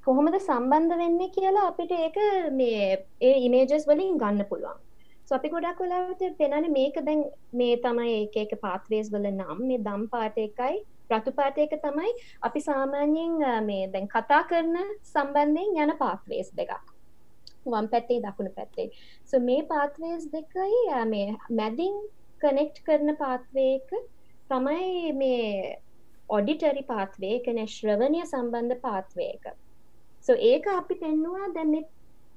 [0.08, 2.14] කොහොමද සම්බන්ධ වෙන්න කියලා අපිට ඒක
[2.58, 2.84] මේ
[3.20, 4.78] ඒ ඉමේජස් වලින් ගන්න පුළුවන්.
[5.36, 7.24] අපි ගොඩක් වෙලාට පෙනන මේක දැන්
[7.60, 10.78] මේ තමයි ඒ එක පාත්වේස් වල නම් මේ දම් පාට එකයි
[11.12, 14.78] රතුපාටයක තමයි අපි සාමාන්‍යයෙන් මේ දැන් කතා කරන
[15.12, 16.72] සම්බන්ධයෙන් යන පාත්වේස් දෙකක්.
[17.66, 18.88] වම් පැත්තේ දකුණු පැත්තේ.
[19.30, 21.28] සො මේ පාත්වේස් දෙකයි මේ
[21.60, 22.02] මැදින්
[22.42, 23.96] කනෙක්ට් කරන පාත්වේක
[24.50, 25.78] තමයි මේ
[26.28, 29.54] ඔඩිටරි පාත්වේ කන ශ්‍රවණය සම්බන්ධ පාත්වේක
[30.26, 31.72] සො ඒක අපි පෙන්නවා දැම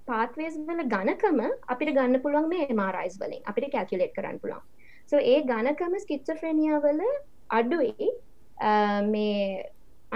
[0.10, 1.40] පාත්වේස් වල ගණකම
[1.74, 3.44] අපිට ගන්න පුළුවන් මේ මාරයිස් වලින්.
[3.50, 4.64] අපිට කැල්කුලේට් කරන්න පුළුවන්.
[5.12, 7.02] සො ඒ ගණකම ස්කිච්චෆ්‍රනියාවල
[7.60, 8.10] අඩුයි.
[9.14, 9.40] මේ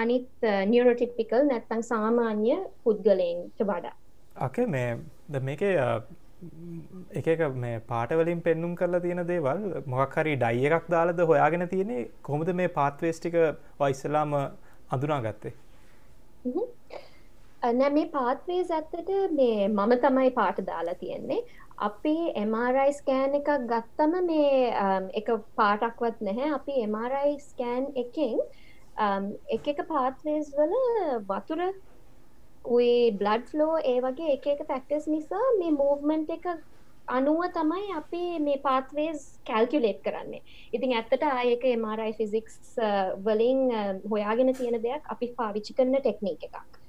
[0.03, 3.95] අනිත් නියරෝටික්පිකල් නැත්තං සාමාන්‍ය පුද්ගලයින්ට වඩා.
[4.47, 4.89] අක මේ
[5.33, 5.61] ද මේක
[7.19, 9.61] එක මේ පාටවලින් පෙන්නුම් කරලා තියෙන දේවල්
[9.93, 12.09] මොකක් හරි ඩයි එකක් දාලද හොයාගෙන තියෙන්නේ?
[12.29, 13.35] කොමද මේ පාත්වේස්ටික
[13.81, 14.35] වයිස්සලාම
[14.95, 15.53] අඳුනා ගත්තේ
[17.73, 21.39] නෑ මේ පාත්වේස් ඇත්තට මේ මම තමයි පාට දාලා තියෙන්නේ.
[21.87, 24.51] අපි MRI ස්කෑන් එකක් ගත්තම මේ
[25.21, 26.51] එක පාටක්වත් නැහැ.
[26.59, 28.37] අපි MRI ස්කෑන් එකෙන්
[29.57, 30.75] එක එක පාත්වේස් වල
[31.31, 31.65] වතුර
[32.75, 36.47] උයි බ්ලඩ් ෆ්ලෝ ඒ වගේ එක එක ෆැක්ටස් නිසා මේ මූවමන්ට් එක
[37.17, 40.41] අනුව තමයි අපි මේ පාත්වේස් කැල්කියුලේට් කරන්නේ.
[40.73, 42.79] ඉතින් ඇත්තට ආයක MRI ෆිසික්ස්
[43.27, 43.67] වලින්
[44.13, 46.81] හොයාගෙන තියෙන දෙයක් අපි පාවිච්චි කරන ටෙක්නීක එකක්.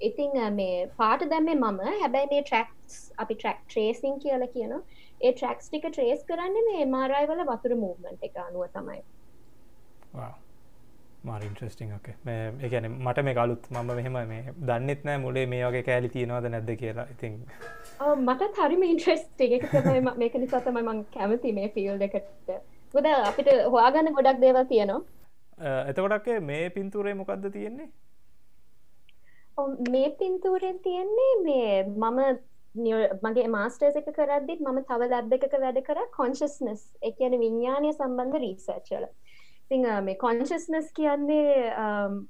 [0.00, 1.80] ඉතිං මේ පාට දැම්මේ මම.
[2.00, 4.72] හැබැයි මේ ට්‍රක්ස් අපි ට්‍රක් ට්‍රේසින් කියල කියන
[5.20, 9.00] ඒ ට්‍රක්ස් ටික ට්‍රේස් කරන්න මේ මාරයි වල වතුර මූවමන්ට් එක අනුව තමයි.
[11.26, 15.82] මාරින්ට්‍රස්ටිං ඕක මේ ගැන මට මේ කලුත් මම මෙහෙම මේ දන්නෙත් නෑ මුලේ මේ වගේ
[15.88, 17.06] කෑලි තියෙනවද නැද්ද කියලා.
[17.14, 17.42] ඉතින්
[18.28, 22.50] මට හරිම ඉන්ට්‍රස්ට එක තමයි මේක නිසා තමයි මං කැමති මේ ෆිල් එකට.
[22.94, 25.00] ගොද අපිට හොයාගන්න ගොඩක් දේවල් තියෙනවා.
[25.90, 27.88] එතකොටක් මේ පින්තුරේ මොකක්ද තියෙන්නේ
[29.88, 32.20] මේ පින්තූරෙන් තියෙන්නේ මේ මම
[33.24, 39.06] මගේ මාස්ටර්ස එක කරද්දිත් මම තව ලැබ් එකක වැඩ කර කොන්ශස්නස් එකන විඤ්ඥානය සම්බන්ධ රීසර්ච්චල
[39.70, 41.72] ති මේ කොන්ශස්නස් කියන්නේ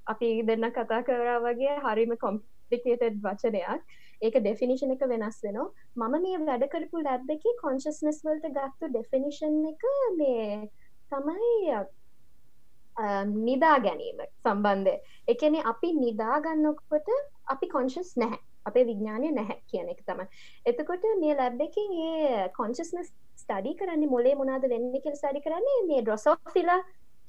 [0.07, 3.83] අපි දෙන්න කතා කරා වගේ හරිම කොම්පිකේටඩ් වචනයක්.
[4.23, 5.69] ඒක ඩෙෆිනිෂන් එක වෙනස් වෙනවා.
[5.97, 9.87] මම මේ වැඩ කරපු ලැබ් එක කොන්ශස්නස් වලට ගත්තු ඩෙෆිනිෂන් එක
[10.17, 10.71] මේ
[11.13, 11.83] තමයි
[13.39, 14.97] නිදා ගැනීම සම්බන්ධය
[15.29, 17.09] එකන අපි නිදාගන්නකොට
[17.47, 20.23] අපි කොංශස් නැහැ අපේ විඥානය නැහැ කියන එක තම
[20.67, 26.03] එතකොට මේ ලැබ් එකින් ඒ කොංශස්නස් ස්ටඩි කරන්නේ මොලේ මොනාද වෙන්න කියල ස්ටඩි කරන්නේ මේ
[26.03, 26.81] ඩ්‍රොසෝෆිලා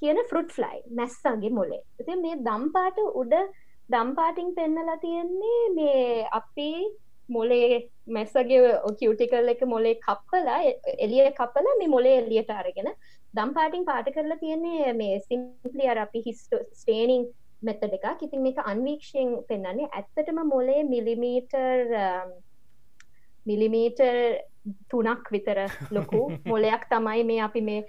[0.01, 3.35] කියන ෆෘට් ෆ්ලයි මැස්සගේ මොලේ ඇති මේ දම්පාට උඩ
[3.89, 6.69] දම්පාටිං පෙන්නලා තියෙන්නේ මේ අපි
[7.29, 7.69] මොලේ
[8.07, 10.59] මැස්සගේ කිවටිකල් එක මොලේ කප්පලා
[10.97, 12.89] එලිය කපලා මේ මොලේ එලියට අරගෙන
[13.37, 17.25] දම් පාටිං පාට කරලා තියන්නේ මේ සිම්පලි අර අපි හිස්ට ස්ටේනිං
[17.61, 18.21] මෙතඩ එකක්.
[18.21, 21.93] ඉතින් මේක අන්වීක්ෂයෙන් පෙන්න්නන්නේ ඇත්තටම මොලේ මිලිමීටර්
[23.45, 24.17] මිලිමීටර්
[24.89, 25.59] තුනක් විතර
[25.91, 26.21] ලොකු
[26.51, 27.85] මොලයක් තමයි මේ අපි මේ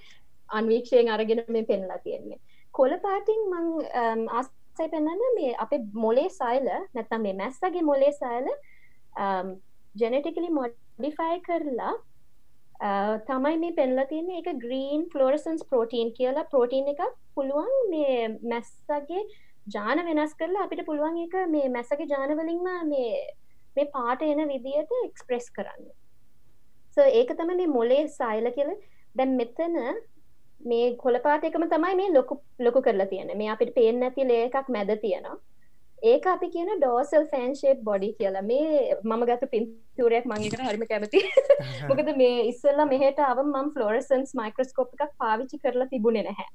[0.50, 2.40] අන්වීක්ෂයෙන් අරගෙන මේ පෙන්ලා තියෙන්නේ.
[2.74, 8.52] කොල පාටිං මං ආසයි පෙන්න්න මේ අපේ මොලේ සයිල නැත්තම් මේ මැස්සගේ මොලේ සයිල
[9.94, 11.94] ජෙනටිකලි මොඩිෆයි කරලා
[12.80, 16.44] තමයි මේ පෙන්ලා තියන්නේ එක ග්‍රීන් ෆලෝරසන්ස් ප්‍රෝටීන් කියලා.
[16.44, 17.00] ප්‍රෝටීන් එක
[17.34, 19.22] පුළුවන් මේ මැස්සගේ
[19.74, 23.16] ජාන වෙනස් කරලා අපිට පුළුවන් එක මේ මැසගේ ජානවලින්ම මේ
[23.76, 25.90] මේ පාට එන විදියට එක්ස්ප්‍රෙස් කරන්න.
[26.98, 28.70] ඒක තම මේ මොලේ සයිල කියල.
[29.18, 29.76] දැම් මෙතන
[30.60, 34.68] මේ කොළපාට එකම තමයි මේ ලොකු ලොකු කරලා තියෙන මේ අපිට පේෙන් නැති ලේ එකක්
[34.68, 35.36] මැද තියෙනවා.
[36.02, 38.42] ඒක අපි කියන ඩෝසල් ෆෑන්ශේප් බොඩි කියලා.
[38.42, 41.22] මේ මම ගත පින්තුරයක් මංගේකට හරිම කැමති
[41.90, 46.48] මොකද මේ ඉස්සල්ලා මෙහට අව මම් ෆලෝරසන්ස් මයික්‍රස්කෝප් එකක් පාවිච්චි කරලා තිබුණේ නැහැ.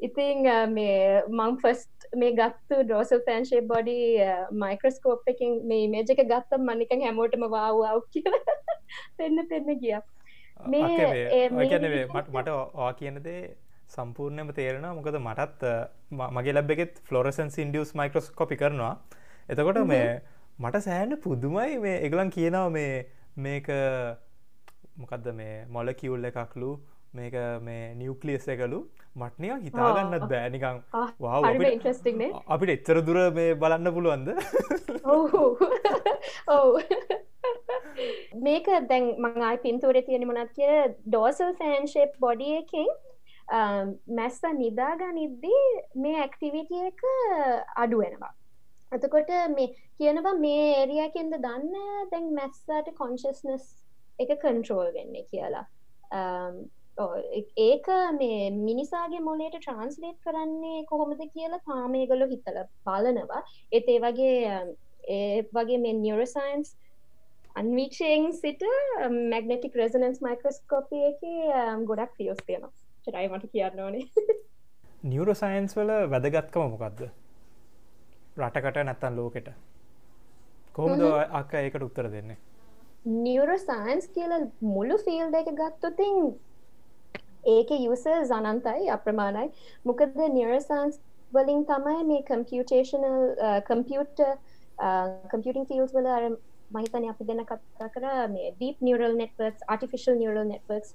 [0.00, 3.98] ඉතිං මේ මං ෆස්ට් මේ ගත්තු ඩෝසල් ෆෑන්ශේ බොඩි
[4.64, 8.32] මයික්‍රස්කෝප් එකින් මේ මේජ එක ගත්තම් මනිකන් හැමෝටම වාව් කියල
[9.16, 10.00] පෙන්න පෙන්න ගිය.
[10.66, 13.40] මේ මට මට වා කියනදේ
[13.94, 15.62] සම්පූර්ණයම තේරෙන මොකද මටත්
[16.36, 18.94] මගේ ලැබෙත් ෆලෝරසන් ඉන්ඩියස් මයික්‍රස්කොපි කරනවා.
[19.50, 20.08] එතකොට මේ
[20.64, 22.92] මට සෑන්න පුදුමයි මේ එකලන් කියනාව මේ
[23.46, 23.70] මේක
[25.00, 26.70] මොකක්ද මේ මොල කිවුල්ල එකක්ලු
[27.18, 27.34] මේක
[27.68, 28.80] මේ නිියවක්ලියස් එකලු.
[29.16, 30.78] මටනය හිතාගන්නත් බෑනිකං
[32.54, 34.28] අපිට එච්චර දුර මේ බලන්න පුළුවන්ද?
[35.14, 35.44] ඔවු.
[38.46, 40.74] මේක දැන් මංආයි පින්තුවර තියෙන මොනත් කිය
[41.06, 42.90] ඩෝසල් ෆෑන්ශේප් බොඩිය එකින්
[43.48, 45.62] මැස්ස නිදාගනිද්දී
[45.96, 47.06] මේ ඇක්ටිවිටිය එක
[47.76, 48.34] අඩුවෙනවා
[48.92, 53.66] එතකොට මේ කියනවා මේ ඒරියකෙන්ද දන්න දැන් මැස්සට කොන්ශස්නස්
[54.18, 55.64] එක කන්ට්‍රෝල් වෙන්න කියලා.
[57.58, 63.42] ඒක මේ මිනිසාගේ මොලේට ට්‍රන්ස්ලේට් කරන්නේ කොහොමද කියලා තාමේගලු හිතල බලනවා.
[63.72, 64.38] එත් ඒ වගේ
[65.08, 66.76] ඒ වගේ මේ නියරසයින්ස්
[67.56, 68.66] අන්වීක්ෂයෙන් සිට
[69.28, 71.22] මැගනටික් රෙසනන්ස් මයික්‍රස්කෝපිය එක
[71.84, 72.85] ගොඩක් ෆියෝස් තියෙනවා.
[73.06, 74.04] චරයි මට කියන්න ඕනේ.
[75.04, 77.06] නියවරෝ සයින්ස් වල වැදගත්කම මොකක්ද
[78.38, 79.48] රටකට නැත්තන් ලෝකෙට.
[80.74, 81.02] කොහොමද
[81.40, 82.38] අක්ක ඒකට උත්තර දෙන්නේ?
[83.26, 84.34] නියවරෝ සයින්ස් කියල
[84.74, 86.18] මුළු ෆිල්ඩ එක ගත්තොතින්
[87.54, 89.52] ඒක යුසර් අනන්තයි අප්‍රමාණයි.
[89.84, 91.00] මොකද නියරසන්ස්
[91.32, 93.16] වලින් තමයි මේ කම්පියටේෂනල්
[93.70, 94.26] කම්පියුට
[95.30, 96.30] කම්පියටින් ෆිල්ස් වල අර
[96.74, 100.94] මහිතන අපි දෙන්න කතා කර මේ deep neural networks artificial neural networks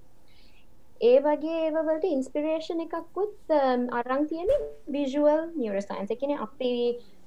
[1.01, 3.53] ඒ වගේ ඒවලට ඉන්ස්පිරේෂන් එකක්කුත්
[3.99, 4.49] අරං තියෙන
[4.95, 6.71] විජුවල් නිියරසයින්ස එකන අපි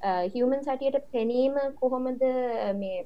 [0.02, 3.00] uh, හියමන් සටියට පෙනීම කොහොමද uh, මේ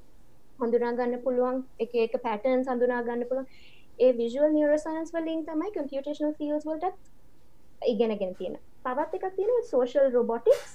[0.59, 3.46] හඳුනාගන්න පුළුවන් එක එක පැටර්න් සඳුනාගන්න පුළුවන්.
[3.98, 6.92] ඒ විජුවල් නිියරසයින්ස් වලින් තමයි කම්පියටේෂනල් ෆිල්ස් වලට
[7.87, 10.74] ඉගෙනගෙන තියෙන තවත් එකක් තියෙන සෝෂල් රොබොටික්ස්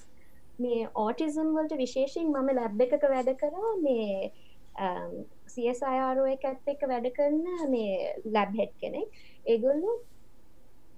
[0.60, 3.76] මේ ඕටිසම් වලට විශේෂයෙන් මම ලැබ් එකක වැඩ කරා.
[3.86, 4.32] මේ
[4.80, 5.14] um,
[5.54, 9.22] CSIRෝ එක ඇත් එක වැඩ කරන මේ ලැබ් හෙට් කෙනෙක්.
[9.46, 9.94] ඒගොල්ලු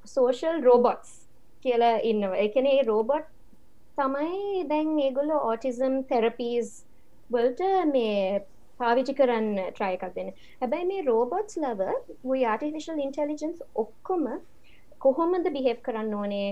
[0.06, 1.14] සෝෂල් රෝබොට්ස්
[1.64, 2.42] කියලා ඉන්නවා.
[2.46, 3.32] එකන ඒ රෝබොට්
[3.98, 6.70] තමයි දැන් ඒගොල්ලො ඕටිසම් තෙරපීස්
[7.32, 8.44] වලට මේ
[8.80, 10.30] පාවිචි කරන්න ට්‍රයකක් දෙන්න.
[10.62, 11.90] හැබැයි මේ රෝබොට්ස් ලව
[12.30, 14.26] වයි ආටිෆිශල් ඉන්ටෙලිජන්ස් ඔක්කොම
[15.00, 16.50] කොහොමද බිහෙව් කරන්න ඕනේ?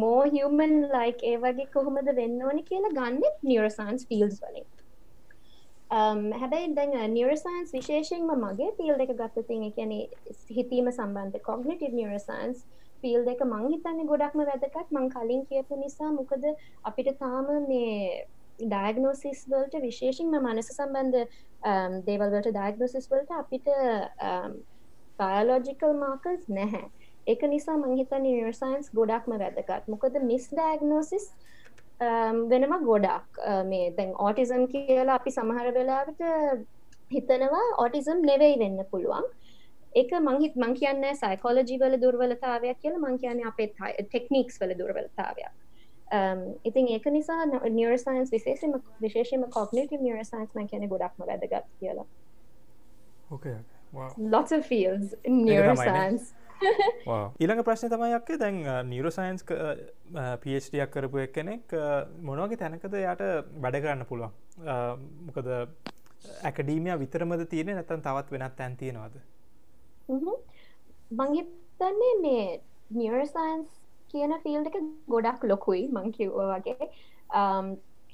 [0.00, 4.66] මෝ හියමන් ලයික් ඒ වගේ කොහොමද වෙන්න ඕනි කියලා ගන්න නිියරසන්ස් ෆිල්ස් වලින්.
[5.90, 9.94] Um, හැබැයි දැන් uh, නිියරසන්ස් විශේෂයෙන්ම මගේ ෆිල් එක ගත්තතින් එකැන
[10.50, 12.60] හිතීම සම්බන්ධ කොග්නටව නිියරසන්ස්
[13.02, 16.46] ෆිල් එක මං හිතන්නේ ගොඩක්ම වැදකත් මං කලින් කියපු නිසා මොකද
[16.84, 18.22] අපිට තාම මේ
[18.62, 21.20] ඩයගනෝසිස් වලට විශේෂෙන්ම මනස සම්බන්ධ
[21.64, 24.58] um, දේවල්වලට ඩයගනෝසිස් වලට අපිට um,
[25.18, 26.86] බයලෝජිකල් මාකල්ස් නැහැ.
[27.26, 29.88] එක නිසා මංහිත නිර්සයින්ස් ගොඩක්ම වැදගත්.
[29.88, 31.32] මොකද මිස් ඩෑගනෝසිස්
[32.00, 36.22] වෙනම ගොඩක් මේ දැන් ඕටිසම් කියලා අපි සමහර වෙලාවට
[37.10, 39.26] හිතනවා ඕටිසම් නෙවෙයි වෙන්න පුළුවන්
[39.94, 45.52] එක මංහිත් මං කියන්න සයිකෝලජි වල දුර්වලතාවයක් කියලා මං කියන්න අපේ ටෙක්නික්ස් වල දුර්වලතාවයක්
[46.64, 52.06] ඉතින් ඒක නිසා නිරසයින්ස් විශේෂම විශේෂම කොගනටව නිරසයින්ස් මං කියන ගොඩක්ම වැදගත් කියලා
[53.30, 53.56] okay.
[53.92, 54.10] wow.
[54.16, 54.52] lots
[57.40, 61.74] ඊළඟ ප්‍රශ්න තමයික්ක දැන් නිරෝසයින්ස් පඩක් කරපු එක් කෙනෙක්
[62.22, 63.24] මොනවගේ තැනකද යට
[63.64, 64.32] වැඩ කරන්න පුළුවන්?
[65.26, 65.50] මොකද
[66.44, 69.20] ඇකඩීමිය විතරමද තියෙන නැතන් තවත් වෙනත් තැන් තියෙනවාද?
[71.12, 72.46] මංහිතන්නේ මේ
[72.92, 73.68] නිරසයින්ස්
[74.10, 74.76] කියන ෆිල් එක
[75.08, 76.38] ගොඩක් ලොකුයි මංකිව්ව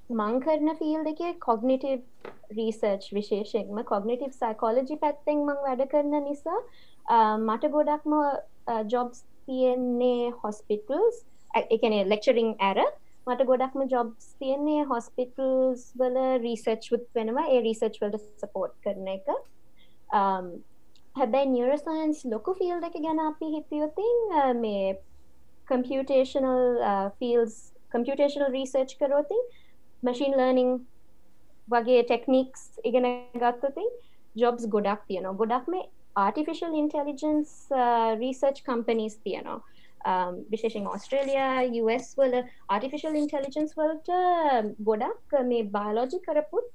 [0.08, 2.02] වගේ මං කරන ෆිල් එක කොග්නිටව
[2.50, 6.60] රීසර්ච් විශේෂෙන්ම කොග්නිටව සයිකෝලජි පැත්තෙන් මං වැඩ කරන නිසා
[7.38, 8.14] මට ගොඩක්ම
[8.88, 11.24] ජොබ්ස් තියෙන්නේ හොස්පිටල්ස්
[11.56, 12.80] එකන ලෙක්චරිං ඇර.
[13.26, 19.26] මට ගොඩක්ම ජොබ්ස් තියන්නේ හොස්පිටල්ස් වල රීසර්ච් ුත් වෙනවා ඒ රීසර්ච් වලට සපෝට් කරන එක.
[21.16, 24.18] හැබැයි නිරසයින්ස් ලොකු ෆිල් එක ගැන අපි හිතයොතින්
[24.60, 24.96] මේ
[25.66, 26.82] කම්පියටේෂනල්
[27.18, 27.56] ෆිල්ස්
[27.90, 29.42] කම්පියටේෂනල් රීසර්ච් කරෝතින්
[30.02, 30.72] මශීන් ලර්නිං
[31.68, 33.88] වගේ ටෙක්නික්ස් ඉගෙන ගත්තතින්
[34.36, 35.38] ජොබ්ස් ගොඩක් තියනවා.
[35.42, 37.54] ගොඩක් මේ ආටිෆිශල් ඉන්ටෙලිජන්ස්
[38.20, 39.60] රීසර්ච් කම්පනීස් තියනවා.
[40.50, 44.10] විශේෂෙන් ඔස්ට්‍රේලිය US වල ආටිෆිශල් ඉන්ටෙලිජන්ස් වලට
[44.90, 46.68] ගොඩක් මේ බාලෝජි කරපුත්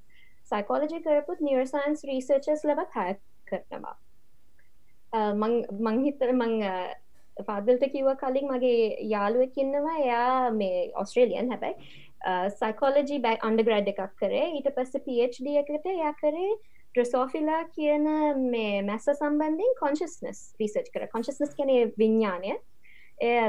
[0.52, 3.96] සයිකෝලජි කරපුත් නිර්සයින්ස් රීසර්චස් ලබත් හැ කරනවා.
[5.88, 6.92] මංහිතර මං uh,
[7.48, 9.98] පාදල්ට කිව්ව කලින් මගේ යාළුවෙක් ඉන්නවා.
[9.98, 11.92] එයා මේ ඔස්ට්‍රේලියන් හැබැයි.
[12.60, 14.46] සයිකෝලජි බැ අන්ඩග්‍රඩ් එකක් කරේ.
[14.58, 16.52] ඊට පස්ස PhD එකට යා කරේ
[16.96, 18.10] ඩ්‍රසෝෆිලා කියන
[18.52, 21.08] මේ මැස්ස සම්බන්ධයෙන් කොන්ශස්නස් රීසර්ච් කර.
[21.14, 22.58] කොන්ශස්නස් කන විඤ්ඥානය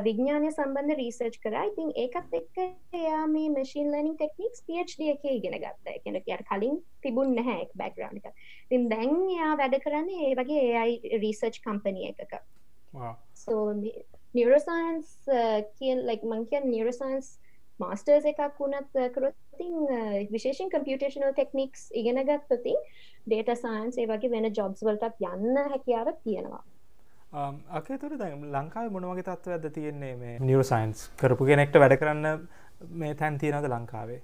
[0.05, 1.55] විඥානය සම්බන්ධ රීසර්ච් කර.
[1.71, 2.59] ඉතින් ඒකත් එක්ක
[2.95, 5.95] එයා මේ මශීන් ලනිින් ටෙක්නික්ස් PhD එක ඉගෙන ගත්ත.
[5.97, 8.35] එකන යට කලින් තිබුන් නැහැ බැක්ග්‍රවන්් එක.
[8.69, 12.37] තින් දැන් එයා වැඩ කරන්නේ ඒ වගේ ඒයි රීසර්ච් කම්පනිය එකක.
[13.35, 13.73] සෝ
[14.35, 15.17] නිරෝසයින්ස්
[15.79, 17.39] කිය ලක් මං කියන් නිරෝසයින්ස්
[17.83, 19.77] මාස්ටර්ස් එකක් වුණත් කරොත්තින්
[20.35, 22.79] විශේෂෙන් කම්පියටේෂනල් ටෙක්නික්ස් ඉගෙන ගත්තතින්
[23.27, 26.63] ඩේට සයින්ස් වගේ වෙන ජොබ්ස් වලටත් යන්න හැකියාව තියෙනවා.
[27.79, 32.47] අකතුර දැ ලංකාව මොනවගේ තත්ව ඇද තියෙන්නේ මේ නිියවසයින්ස් කරපු කෙනෙක්ට වැඩ කරන්න
[33.03, 34.21] මේ තැන් තියෙනද ලංකාවේ?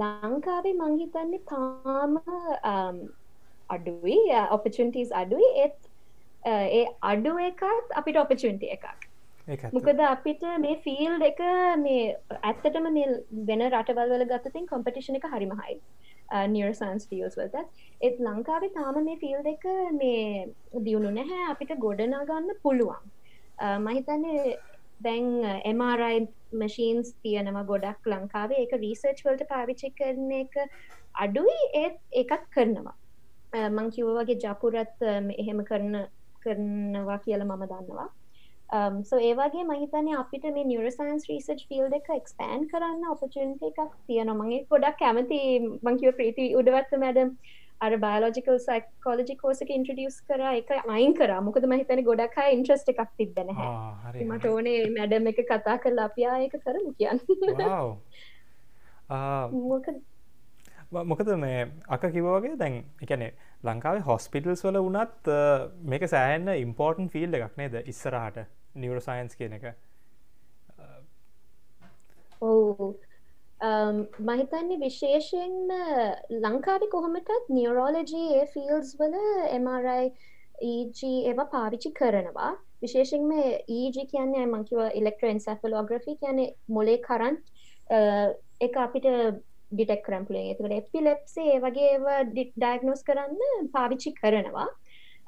[0.00, 2.16] ලංකාවේ මංහිතන්නේ තාම
[3.76, 4.18] අඩුයි
[4.56, 5.50] ඔපචන්ටස් අඩුයි.
[5.64, 5.78] ඒත්
[6.54, 9.05] ඒ අඩු එකත් අපිට ඔපචන්ටි එකක්
[9.46, 11.40] මොකද අපිට මේ ෆිල් එක
[11.78, 12.86] මේ ඇත්තටම
[13.48, 15.76] වෙන රටවල් වල ගත්තතින් කොම්පටිෂන එක හරිමහයි
[16.48, 17.62] නිර්සන්ස් ෆිල්ස් වලට.
[18.00, 20.48] ඒත් ලංකාවේ තාම මේ ෆිල් එක මේ
[20.82, 21.50] දියුණු නැහැ.
[21.50, 23.12] අපිට ගොඩනාගන්න පුළුවන්.
[23.58, 24.58] Uh, මහිතන්නේ
[25.00, 25.30] දැන්
[25.72, 28.66] MRI මශීන්ස් තියනම ගොඩක් ලංකාවේ.
[28.66, 30.58] එක රීසර්ච් වලට පාවිච්චි කරන එක
[31.14, 31.58] අඩුයි.
[31.74, 32.98] ඒත් ඒකත් කරනවා.
[33.54, 36.06] Uh, මං කිව්ව වගේ ජපුරත් uh, එහෙම කරන
[36.42, 38.10] කරනවා කියලා මම දන්නවා.
[38.68, 44.32] Um, so ඒවාගේ මහිතන අපිට මේ නිරසයින්ස් රීසර්ච් ෆිල් එක එක්ස්පෑන් කරන්න ඔපචන්ට එකක් තියන
[44.32, 45.38] මගේ ගොඩක් කැමති
[45.82, 47.30] මංකිව ප්‍රීති උඩවත්ත මැඩම්
[47.80, 50.40] අර බයලෝජිකල් සයිකෝලජි කෝසක ඉන්ට්‍රඩියස් කර.
[50.52, 51.40] එක අයින් කර.
[51.42, 53.48] මොකද මහිතන ගොඩක් ඉන්ට්‍රස්ට එකක් තිබෙන
[54.26, 57.20] මට ඕනේ මැඩම් එක කතා කරලා අපියා එක කරමු කියන්න.
[61.04, 63.32] මොකද මේ අක කිවෝගේ දැන් එකනේ
[63.64, 65.34] ලංකාවේ හොස්පිටල්ස් වල වනත්
[65.92, 68.44] මේක සෑහන්න ඉම්පෝර්ටන් ෆිල් එකක් නේද ඉස්සරහට
[68.76, 69.66] නිවරසයින්ස් කියන එක?
[72.42, 72.94] ඔවු.
[74.20, 75.72] මහිතන්නේ විශේෂයෙන්ම
[76.42, 79.16] ලංකාවි කොහොමටත් නියරෝලජී ඒ ෆිල්ස් වල
[79.58, 80.12] MRI
[80.66, 82.52] EG ඒවා පාවිච්චි කරනවා.
[82.82, 87.42] විශේෂෙන්ම EG කියන්නේ මංකිව ඉලෙක්ට්‍රෝ එන්සැෆලෝග්‍රෆි කියන්නේ මොලේ කරන්ට්
[88.60, 89.06] එක අපිට
[89.70, 94.68] ඩිටෙක් කරම්පලේ එතුකට එපිලෙප්සේ ඒ වගේ ඩයිගනෝස් කරන්න පාවිච්චි කරනවා.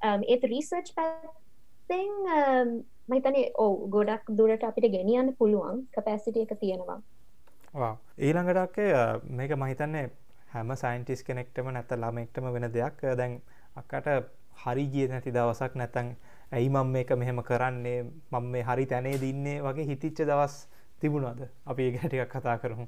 [0.07, 2.73] Um, ඒත් රීසර්ච් පැත්තෙන් um,
[3.11, 7.01] මහිතනේ ඕ ගොඩක් දුරට අපිට ගෙනියන්න පුළුවන් කපෑසිටිය එක තියෙනවා.
[8.19, 10.11] ඊළඟටක්කේ uh, මේක මහිතන්නේ
[10.55, 13.03] හැම සයින්ටිස් කෙනෙක්ටම නැත ළමෙක්ටම වෙන දෙයක්.
[13.03, 13.41] Uh, දැන්
[13.75, 14.31] අක්කට
[14.65, 16.15] හරි ගිය නැති දවසක් නැතැන්
[16.53, 18.07] ඇයි මං මේක මෙහෙම කරන්නේ?
[18.31, 20.57] මං මේ හරි තැනේ දින්නේ වගේ හිතිච්ච දවස්
[21.01, 21.43] තිබුණාද?
[21.67, 22.87] අපි ඒ ගැටිකක් කතා කරමු.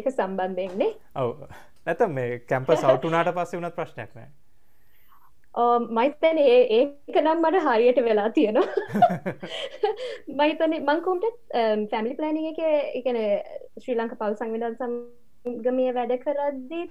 [0.00, 0.92] එක සම්බන්ධයෙන්නේ
[1.24, 1.46] ඔව.
[1.86, 4.30] නැත මේ කැම්ප සවටුනාට පස්සේ වුණත් ප්‍රශ්නයක් නෑ
[5.98, 8.68] මයිතන ඒක නම් මට හරියට වෙලා තියෙනවා.
[10.40, 11.24] මහිතන මංකුම්ට
[11.90, 12.60] ෆැමිලි ප්ලනිං එක
[13.00, 13.18] එකන
[13.82, 16.84] ශ්‍රී ලංක පව් සංවිධන් සම්ගමය වැඩ කරද්දී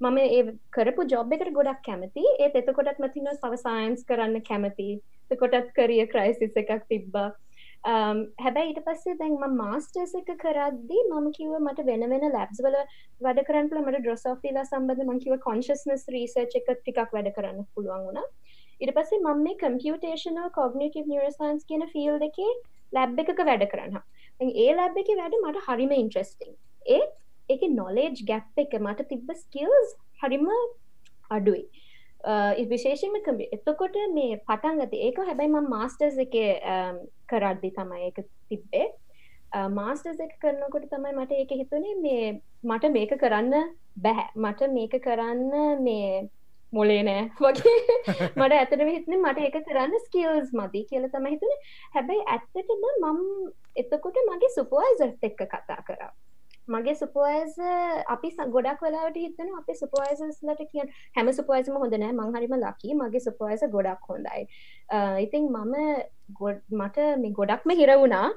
[0.00, 0.42] මම ඒ
[0.76, 2.24] කරපු ජොබ් එකට ගොඩක් කැමති.
[2.38, 4.88] ඒත් එතකොටත් මතින සව සයින්ස් කරන්න කැමති.
[5.42, 7.28] කොටත් කරිය ක්‍රයිසිස් එකක් තිබ්බා
[7.86, 12.62] Um, හැබැයි ඊට පස්සේ දැන් ම මාස්ටර්ස එක කරද්දී මම කිව මට වෙන වෙන ලැබ්ස්
[12.64, 12.76] වල
[13.20, 18.18] වැඩ කරන්නල මට ඩ්‍රොසෝෆිලා සම්බඳ මංකිව කොන්ශස්නස් රීසර්ච් එක ටිකක් වැඩ කරන්න පුළුවන් වුණ.
[18.80, 22.50] ඉට පස්සේ මම මේ කම්පියටේෂනල් කොගනටව නිරසන්ස් කියන ෆිල් එකේ
[22.92, 24.02] ලැබ් එකක වැඩ කරන්න
[24.56, 27.00] ඒ ලැබ් එක වැඩ මට හරිම ඉන්ට්‍රස්ටිං ඒ
[27.48, 29.94] එක නොලේජ් ගැප් එක මට තිබ්බ ස්කිල්ස්
[30.24, 30.50] හරිම
[31.30, 31.62] අඩුයි.
[32.68, 33.16] විශේෂම
[33.52, 36.36] එතකොට මේ පටන් ගති ඒක හැබැයි ම මාස්ටර්ස් එක
[37.26, 38.86] කරද්දි තමයි එක තිබ්බේ.
[39.70, 43.54] මාස්ටර්ස් එක කරනකොට තමයි මට ඒක හිතුනේ මේ මට මේක කරන්න
[43.96, 44.30] බැහැ.
[44.36, 46.28] මට මේක කරන්න මේ
[46.72, 47.96] මොලේ නෑ වගේ.
[48.34, 51.54] මට ඇතට හිතන මට එක කරන්න ස්කිල්ස් මදී කියල තම හිතුන.
[51.94, 53.22] හැබැයි ඇත්තටම මම්
[53.76, 56.12] එතකොට මගේ සුපෝයිසර්ත් එක්ක කතා කරා.
[56.68, 57.54] මගේ සුපෝයිස
[58.08, 60.84] අපි ගොඩක් වෙලාට හිතන අපි සුපෝයිසස්ලට කිය
[61.16, 64.42] හැම සුපෝයිසම හොඳනෑ මංහරිම ලකි මගේ සුපෝයිස ගොඩක් හොඳයි.
[65.20, 65.74] ඉතින් මම
[66.34, 68.28] ගොඩ මට මේ ගොඩක්ම හිරවුණා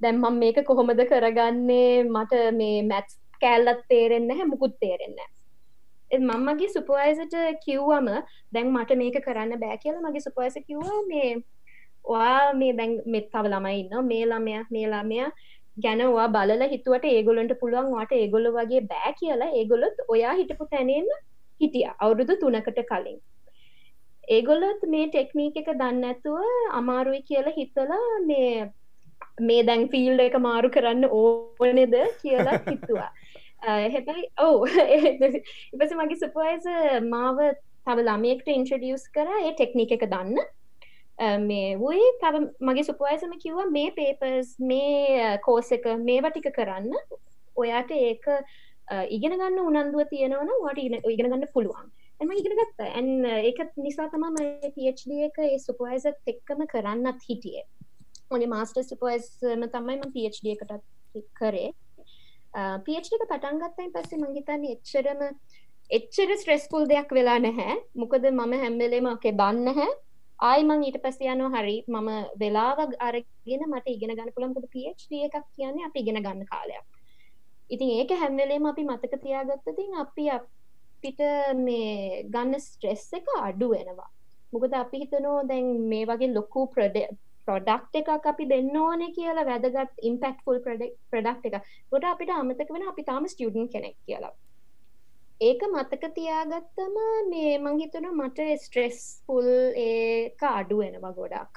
[0.00, 2.04] දැම් මම මේක කොහොමද කරගන්නේ?
[2.06, 5.18] මට මේ මැත්ස් කෑල්ලත් තේරෙන්න හැ මුකුත් තේරෙන්න
[6.20, 8.08] මංමගේ සුපෝයිසට කිව්වම
[8.52, 11.32] දැන් මට මේක කරන්න බෑ කියලා මගේ සුපෝයිස කිව්වා මේ
[12.04, 15.30] වා මේ දැන් මෙත් තව ළමයි ඉන්න මේ ළමය මේ ළමයා
[15.76, 19.52] ගැනවා බලල හිතුවට ඒගොලන්ට පුළුවන් වාට ඒගොල්ල වගේ බෑ කියලා.
[19.60, 21.08] ඒගොලොත් ඔයා හිටපු තැනේම
[21.60, 23.18] හිටිය අවුරුදු තුනකට කලින්.
[24.28, 26.38] ඒගොල්ලොත් මේ ටෙක්නීක එක දන්නඇතුව
[26.72, 28.70] අමාරුයි කියලා හිතලා මේ
[29.40, 33.10] මේ දැන් ෆිල්ඩ එක මාරු කරන්න ඕනෙද කියලා හිතුවා.
[33.94, 34.66] හැබැයි ඔවු.
[35.74, 36.66] ඉපස මගේ සුපයිස
[37.08, 37.38] මාව
[37.86, 39.28] තව ළමයෙක්ට ඉන්ට්‍රඩියස් කර.
[39.38, 40.38] ඒ ටෙක්නික එක දන්න
[41.18, 46.92] මේ වයි තව මගේ සුපවායසම කිව්වා මේ පේපර්ස් මේ කෝස එක මේවා ටික කරන්න
[47.56, 48.26] ඔයාට ඒක
[49.10, 51.90] ඉගෙන ගන්න උනන්දුව තියෙනවන වාට ඉගෙන ගන්න පුළුවන්.
[52.20, 52.80] එම ඉගෙන ගත්ත.
[52.88, 54.24] ඇන් ඒකත් නිසා තම
[54.74, 57.64] පD එක ඒ සුපවායිස එක්කම කරන්නත් හිටියේ.
[58.30, 60.84] ඕනේ මාස්ටර් සුපයිස්ම තමයි ම පD එකටත්
[61.34, 61.72] කරේ.
[62.84, 65.20] පD එක පටන්ගත්තයින් පස්සේ මංහිතන්න එච්චරම
[65.90, 67.76] එච්චර ස්ට්‍රෙස්පුල් දෙයක් වෙලා නැහැ.
[67.94, 69.92] මොකද මම හැම්බෙලේම ඔකේ බන්න හැ
[70.48, 71.50] ආයිමං ඊට පස්ස යනවා.
[71.56, 71.76] හරි.
[71.88, 72.08] මම
[72.40, 72.78] වෙලාව
[73.08, 76.86] අරගෙන මට ඉගෙන ගන්න පුළන්කොද PhD එකක් කියන්නේ අපි ඉගෙන ගන්න කාලයක්.
[77.74, 81.20] ඉතින් ඒක හැම්වෙලේම අපි මතක තියාගත්තතින් අපි අපිට
[81.66, 84.10] මේ ගන්න ස්ට්‍රෙස් එක අඩු වෙනවා.
[84.52, 86.98] මොකද අපි හිතනෝ දැන් මේ වගේ ලොකු ප්‍රඩ
[87.48, 91.56] ප්‍රඩක්් එකක් අපි දෙන්න ඕන කියලා වැදගත් ඉම්පෙක්ෆුල් ප්‍රඩක්් එක
[91.92, 94.34] ගොඩ අපිට අමතක වෙන අපි තාම ස්ටියඩන් කෙනෙක් කියලා.
[95.48, 96.96] ඒක මතක තියාගත්තම
[97.30, 99.48] මේ මංහිතුන මට ස්ට්‍රෙස් පුල්
[99.84, 101.54] ඒක අඩු වෙනවා ගොඩක්.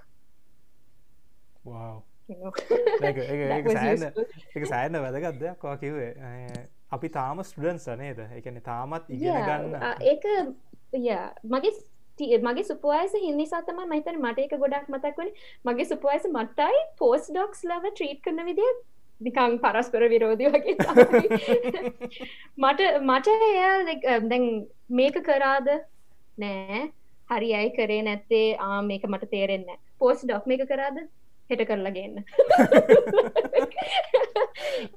[4.72, 6.12] සෑන්න වැදගත් දෙයක් වා කිවේ
[6.98, 8.20] අපි තාම ස්ටඩන්ස් නේද?
[8.40, 9.74] එකන තාමත් ඉගෙන ගන්න.
[10.12, 10.24] ඒක
[11.54, 11.74] මගේ
[12.48, 15.32] මගේ සුපවාස හිදි සතම මතන මට එක ගොඩක් මතක් වන
[15.70, 18.76] මගේ සුපවාස මටයි පෝස් ඩොක්ස් ලව ට්‍රීට් කරන විදිිය
[19.22, 20.76] නිකං පරස්පර විරෝධය වගේ
[22.62, 23.60] මට මට එය
[24.30, 25.68] දැන් මේක කරාද?
[26.38, 26.92] නෑ.
[27.30, 28.58] හරි අයි කරේ නැත්තේ?
[28.60, 29.66] ආ මේක මට තේරෙන්න
[30.00, 31.08] පෝස් ඩොක් මේක කරාද?
[31.50, 32.24] හෙට කරලාගන්න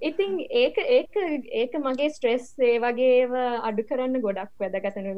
[0.01, 1.17] ඉතින් ඒක ඒක
[1.55, 3.29] ඒක මගේ ස්ට්‍රෙස් ඒ වගේ
[3.69, 5.09] අඩු කරන්න ගොඩක් වැදගතන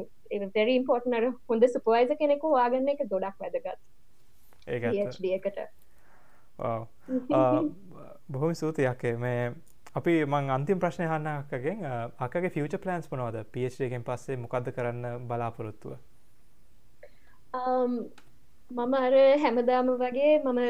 [0.56, 3.78] තෙරි ඉම්පෝර්ට්නර හොඳ සුපවයිස කෙනෙකු වාගන්න එක ගොඩක් වැදගත්.
[4.66, 5.58] ඒකට
[8.30, 9.52] බොහොම සූතියක් මේ
[9.94, 11.80] අපි මං අන්තිම ප්‍රශ්නය හන්නකගෙන්
[12.18, 15.96] අකගේ ෆියච ප්ලන්ස් පනවද පිේගෙන් පස්සේ මොකක්ද කරන්න බලාපොරොත්තුව?
[18.70, 20.60] මම අර හැමදාම වගේ මම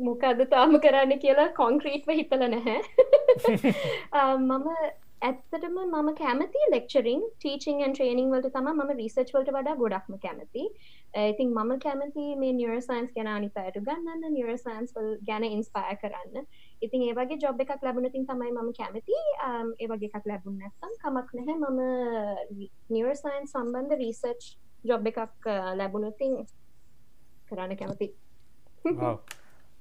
[0.00, 2.78] මොකද තාම කරන්න කියලා කොන්ක්‍රීට්ව හිතල නැහැ.
[4.40, 4.68] මම
[5.22, 10.64] ඇත්තටම මම කැමති ලෙක්චරින් ටීචිං ට්‍රේනිං වලට තම ම රිසර්ච් වලට වඩා ගොඩක්ම කැමති.
[11.24, 14.92] ඉතින් මම කැමති මේ නිියරසයින්ස් ගැන අනිතයට ගන්නන්න නිියරසයින්ස්
[15.26, 16.44] ගැන ඉන්ස්පය කරන්න
[16.82, 19.18] ඉතින් ඒ වගේ ජොබ් එකක් ලැබුණතින් තමයි මම කැමති.
[19.78, 21.56] ඒ වගේ එකක් ලැබුණ නැත්තම් කමක් නැහැ.
[21.56, 21.80] මම
[22.90, 24.50] නිවර්සයින් සම්බන්ධ රීසර්ච්
[24.84, 26.36] ජොබ් එකක් ලැබුණතින්
[27.48, 28.12] කරන්න කැමති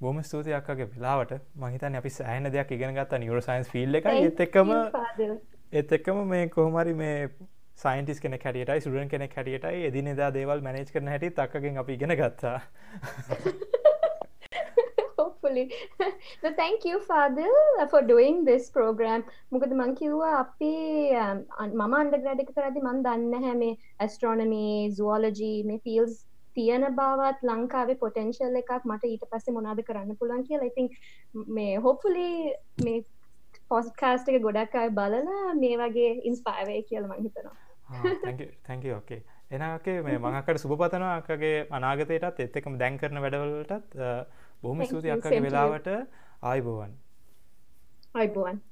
[0.01, 1.35] බොම ස්තුතියක්ගේ වෙලාවට.
[1.57, 4.71] මහිතන් අපි සෑහන දෙයක් ඉගෙන ගත්ත නිවරසයින්ස් ෆිල්් එක එත් එක්කම
[5.73, 7.29] එත් එක්කම මේ කොහමරි මේ
[7.77, 12.59] සයින්ටිස් කෙන හැටියටයි සුරන් කෙනෙක් හැටියටයි එදිනෙදා දේවල් මැනේජ් කරන හැටි තක්කගෙන් අපි ඉගෙන ගත්තා
[15.45, 15.71] hopefully.
[16.41, 17.49] So thank you father
[17.89, 19.23] for doing this program.
[19.51, 20.71] මොකද මං කිව්වා අපි
[21.23, 21.41] um,
[21.71, 24.63] මම අන්ඩග්‍රඩ් එක කරදි මන් දන්න හැ මේ ඇස්ට්‍රෝනමි
[24.99, 26.15] zoology මේ ෆිල්ස්
[26.57, 30.71] තියෙන බවත් ලංකාවේ පොටෙන්ශල් එකක් මට ඊට පස්සේ මොනාද කරන්න පුළන් කියලා.
[30.71, 30.89] ඉතින්
[31.59, 32.29] මේ හොප්ෆුලි
[32.85, 33.05] මේ
[33.73, 37.57] පොස්කාස්ට එක ගොඩක් අය බලලා මේ වගේ ඉන්ස්පාවේ කියල මං හිතනවා.
[38.67, 39.21] තැක ඕකේ
[39.51, 43.97] එනගේ මේ මඟකට සුභපතනවාකගේ අනාගතයටත් එත් එකම දැන් කරන වැඩවලටත්
[44.65, 45.91] බොහොම ස්තුති අක්කගේ වෙලාවට.
[46.43, 46.95] ආයිබෝවන්.
[48.15, 48.63] අයිබෝවන්